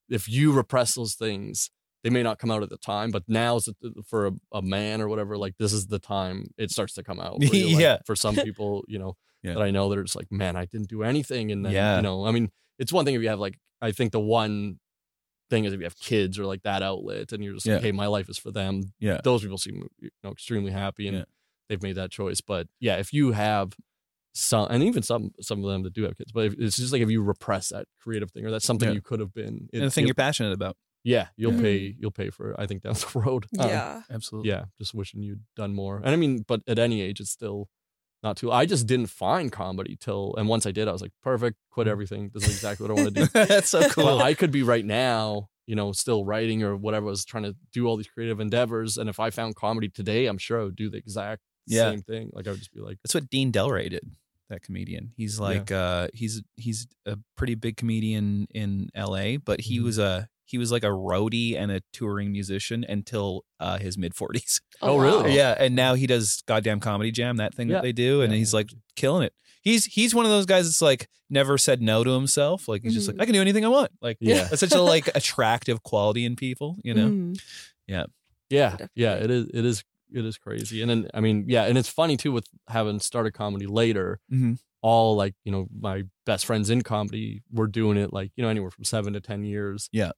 [0.09, 1.69] if you repress those things.
[2.03, 5.01] They may not come out at the time, but now's the- for a, a man
[5.01, 5.37] or whatever.
[5.37, 7.39] Like this is the time it starts to come out.
[7.41, 7.97] like- Yeah.
[8.05, 9.53] For some people, you know, Yeah.
[9.53, 11.95] that I know that are just like, man, I didn't do anything, and then Yeah.
[11.97, 14.79] you know, I mean, it's one thing if you have like, I think the one
[15.49, 17.91] thing is if you have kids or like that outlet, and you're just like, hey,
[17.93, 18.93] my life is for them.
[18.99, 19.19] Yeah.
[19.23, 21.23] those people seem you know extremely happy and Yeah.
[21.69, 22.39] they've made that choice.
[22.41, 23.73] But yeah, if you have
[24.33, 26.91] some and even some some of them that do have kids, but if, it's just
[26.93, 28.95] like if you repress that creative thing or that's something Yeah.
[28.95, 29.69] you could have been.
[29.73, 30.75] And the thing you're passionate about.
[31.13, 31.61] Yeah, you'll Mhm.
[31.61, 32.55] pay you'll pay for it.
[32.59, 33.45] I think down the road.
[33.59, 34.01] Um, yeah.
[34.09, 34.49] Absolutely.
[34.51, 35.97] yeah, just wishing you'd done more.
[35.97, 37.69] And I mean, but at any age, it's still
[38.21, 38.51] not too.
[38.51, 41.87] I just didn't find comedy till, and once I did, I was like, perfect, quit
[41.87, 42.31] everything.
[42.33, 43.27] This is exactly what I want to do.
[43.47, 44.03] That's so cool.
[44.05, 47.07] But I could be right now, you know, still writing or whatever.
[47.07, 50.25] I was trying to do all these creative endeavors, and if I found comedy today,
[50.25, 51.91] I'm sure I would do the exact Yeah.
[51.91, 52.29] same thing.
[52.33, 54.03] Like I would just be like, That's what Dean Delray did.
[54.49, 55.13] That comedian.
[55.15, 59.83] He's like uh he's he's a pretty big comedian in LA, but he Mhm.
[59.83, 64.13] was a he was like a roadie and a touring musician until uh his mid
[64.13, 64.61] 40s.
[64.81, 65.23] Oh, really?
[65.23, 65.27] wow.
[65.27, 67.75] Yeah, and now he does goddamn comedy jam, that thing Yeah.
[67.75, 68.39] that they do and Yeah.
[68.39, 69.33] he's like killing it.
[69.61, 72.67] He's he's one of those guys that's like never said no to himself.
[72.67, 73.13] Like he's just Mhm.
[73.13, 73.91] like I can do anything I want.
[74.01, 74.45] Like Yeah.
[74.45, 77.09] that's such a like attractive quality in people, you know.
[77.09, 77.41] Mhm.
[77.87, 78.05] yeah,
[78.49, 78.87] Definitely.
[78.95, 79.83] yeah, it is, it is,
[80.13, 80.81] it is crazy.
[80.81, 84.19] And then I mean, yeah, and it's funny too with having started comedy later.
[84.33, 84.57] Mhm.
[84.81, 88.49] All like you know, my best friends in comedy were doing it like you know
[88.49, 89.89] anywhere from seven to ten years.
[89.91, 90.11] Yeah.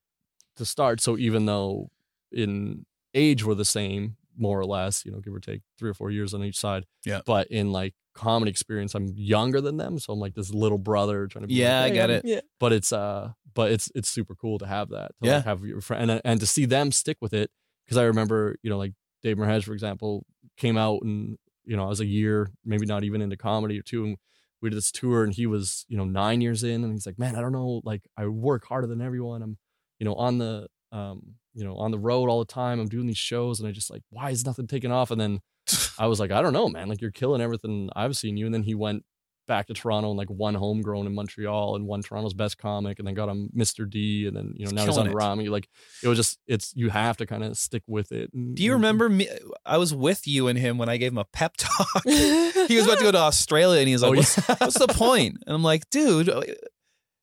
[0.57, 1.01] To start.
[1.01, 1.89] So even though
[2.31, 5.93] in age we're the same, more or less, you know, give or take three or
[5.93, 6.85] four years on each side.
[7.05, 7.21] Yeah.
[7.25, 11.27] But in like comedy experience, I'm younger than them, so I'm like this little brother
[11.27, 11.47] trying to.
[11.47, 12.25] Be Yeah, like, I get I'm-" it.
[12.25, 12.39] Yeah.
[12.59, 15.11] But it's uh, but it's it's super cool to have that.
[15.21, 15.35] To Yeah.
[15.37, 17.49] like have your friend and and to see them stick with it
[17.85, 18.93] because I remember you know like
[19.23, 20.25] Dave Merheje for example
[20.57, 23.83] came out and you know I was a year maybe not even into comedy or
[23.83, 24.17] two and
[24.61, 27.19] we did this tour and he was you know nine years in and he's like
[27.19, 29.57] man I don't know like I work harder than everyone I'm
[30.01, 33.05] you know on the um you know on the road all the time I'm doing
[33.05, 35.39] these shows and I just like why is nothing taking off and then
[35.99, 38.53] I was like I don't know man like you're killing everything I've seen you and
[38.53, 39.05] then he went
[39.47, 43.07] back to Toronto and like won homegrown in Montreal and won Toronto's best comic and
[43.07, 43.87] then got on Mr.
[43.89, 45.13] D and then you know He's now he's on it.
[45.13, 45.67] Ramy like
[46.01, 48.73] it was just it's you have to kind of stick with it and- Do you
[48.73, 49.27] remember me?
[49.65, 51.87] I was with you and him when I gave him a pep talk.
[52.05, 54.55] he was about to go to Australia and he's like, Oh, what's, yeah.
[54.57, 55.37] what's the point?
[55.45, 56.29] And I'm like, dude,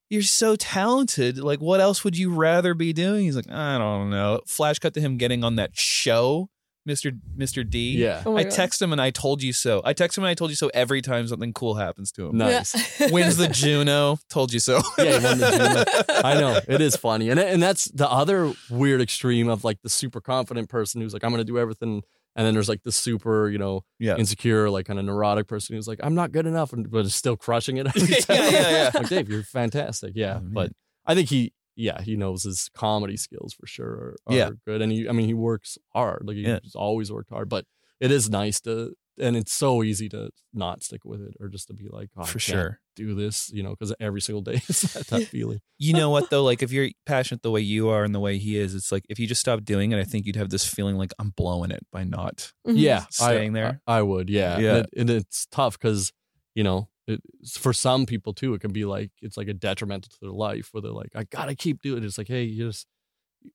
[0.09, 1.37] you're so talented.
[1.37, 3.25] Like, what else would you rather be doing?
[3.25, 4.41] He's like, I don't know.
[4.47, 6.49] Flash cut to him getting on that show,
[6.87, 7.17] Mr.
[7.37, 7.69] Mr.
[7.69, 7.97] D.
[7.97, 8.51] yeah Oh I God.
[8.51, 9.81] text him and I told you so.
[9.85, 12.37] I text him and I told you so every time something cool happens to him.
[12.37, 13.09] nice Yeah.
[13.11, 14.81] Wins the Juno, told you so.
[14.97, 19.01] Yeah, he won the I know it is funny, and and that's the other weird
[19.01, 22.01] extreme of like the super confident person who's like, I'm gonna do everything,
[22.35, 24.15] and then there's like the super, you know, Yeah.
[24.17, 27.15] insecure, like kind of neurotic person who's like, I'm not good enough, and but is
[27.15, 27.87] still crushing it.
[28.29, 28.91] Yeah, yeah, yeah.
[28.93, 30.13] Like Dave, you're fantastic.
[30.15, 30.71] Yeah, Oh, but
[31.05, 34.49] I think he, yeah, he knows his comedy skills for sure are, are Yeah.
[34.65, 36.23] good, and he, I mean, he works hard.
[36.25, 36.59] Like he's Yeah.
[36.75, 37.65] always worked hard, but
[37.99, 38.93] it is nice to.
[39.19, 42.21] And it's so easy to not stick with it, or just to be like, oh,
[42.21, 42.79] I For sure.
[42.95, 45.59] do this, you know, because every single day is that, that feeling.
[45.77, 46.43] You know what though?
[46.43, 49.05] Like if you're passionate the way you are and the way he is, it's like
[49.09, 51.71] if you just stop doing it, I think you'd have this feeling like I'm blowing
[51.71, 52.53] it by not.
[52.67, 52.73] Mhm.
[52.77, 53.81] Yeah, Staying I, there?
[53.85, 54.29] I, I would.
[54.29, 54.69] Yeah, Yeah.
[54.75, 56.11] And, it- and it's tough because
[56.55, 60.09] you know, it, for some people too, it can be like it's like a detrimental
[60.09, 62.05] to their life where they're like, I gotta keep doing it.
[62.05, 62.87] It's like, hey, you just,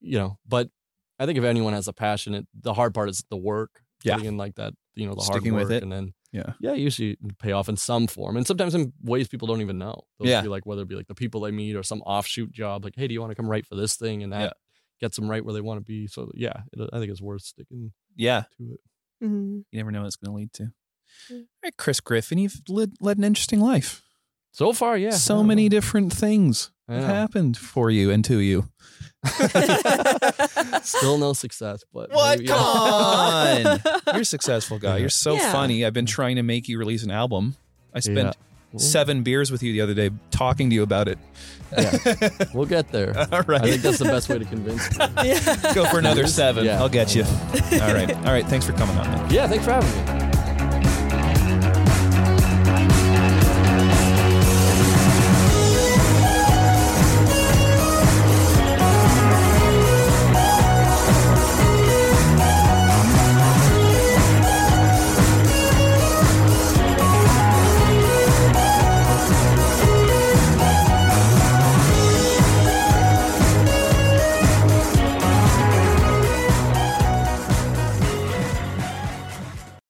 [0.01, 0.39] you know.
[0.47, 0.69] But
[1.19, 3.83] I think if anyone has a passion, it, the hard part is the work.
[4.05, 4.15] Yeah.
[4.15, 5.83] putting in like that, you know, the Sticking hard with work, it.
[5.83, 6.53] and then Yeah.
[6.61, 10.03] yeah, usually pay off in some form, and sometimes in ways people don't even know.
[10.19, 10.43] They'll Yeah.
[10.43, 12.95] be like whether it be like the people they meet or some offshoot job, like,
[12.97, 14.53] hey, do you want to come write for this thing, and that Yeah.
[15.01, 16.07] gets them right where they want to be.
[16.07, 18.45] So yeah, it, I think it's worth sticking Yeah.
[18.59, 18.81] to it.
[19.23, 19.65] Mhm.
[19.71, 20.73] You never know what it's going to lead to.
[21.31, 21.37] Yeah.
[21.39, 24.03] All right, Chris Griffin, you've led, led an interesting life.
[24.53, 25.69] So far, yeah, so many know.
[25.71, 27.09] different things I have know.
[27.09, 28.69] happened for you and to you.
[30.83, 32.39] Still no success, but What?
[32.39, 33.81] maybe- Come on.
[34.13, 34.99] You're a successful guy.
[34.99, 35.53] You're so Yeah.
[35.53, 35.85] funny.
[35.85, 37.57] I've been trying to make you release an album.
[37.95, 38.33] I spent Yeah.
[38.77, 41.17] Seven beers with you the other day talking to you about it.
[41.79, 41.97] Yeah.
[42.55, 43.17] We'll get there.
[43.33, 43.63] All right.
[43.63, 45.07] I think that's the best way to convince me.
[45.25, 45.73] Yeah.
[45.75, 46.65] Go for another seven.
[46.65, 46.81] Yeah.
[46.81, 47.23] I'll get you.
[47.25, 48.13] All right.
[48.17, 48.45] All right.
[48.47, 49.31] Thanks for coming on, man.
[49.31, 50.24] Yeah, thanks for having me.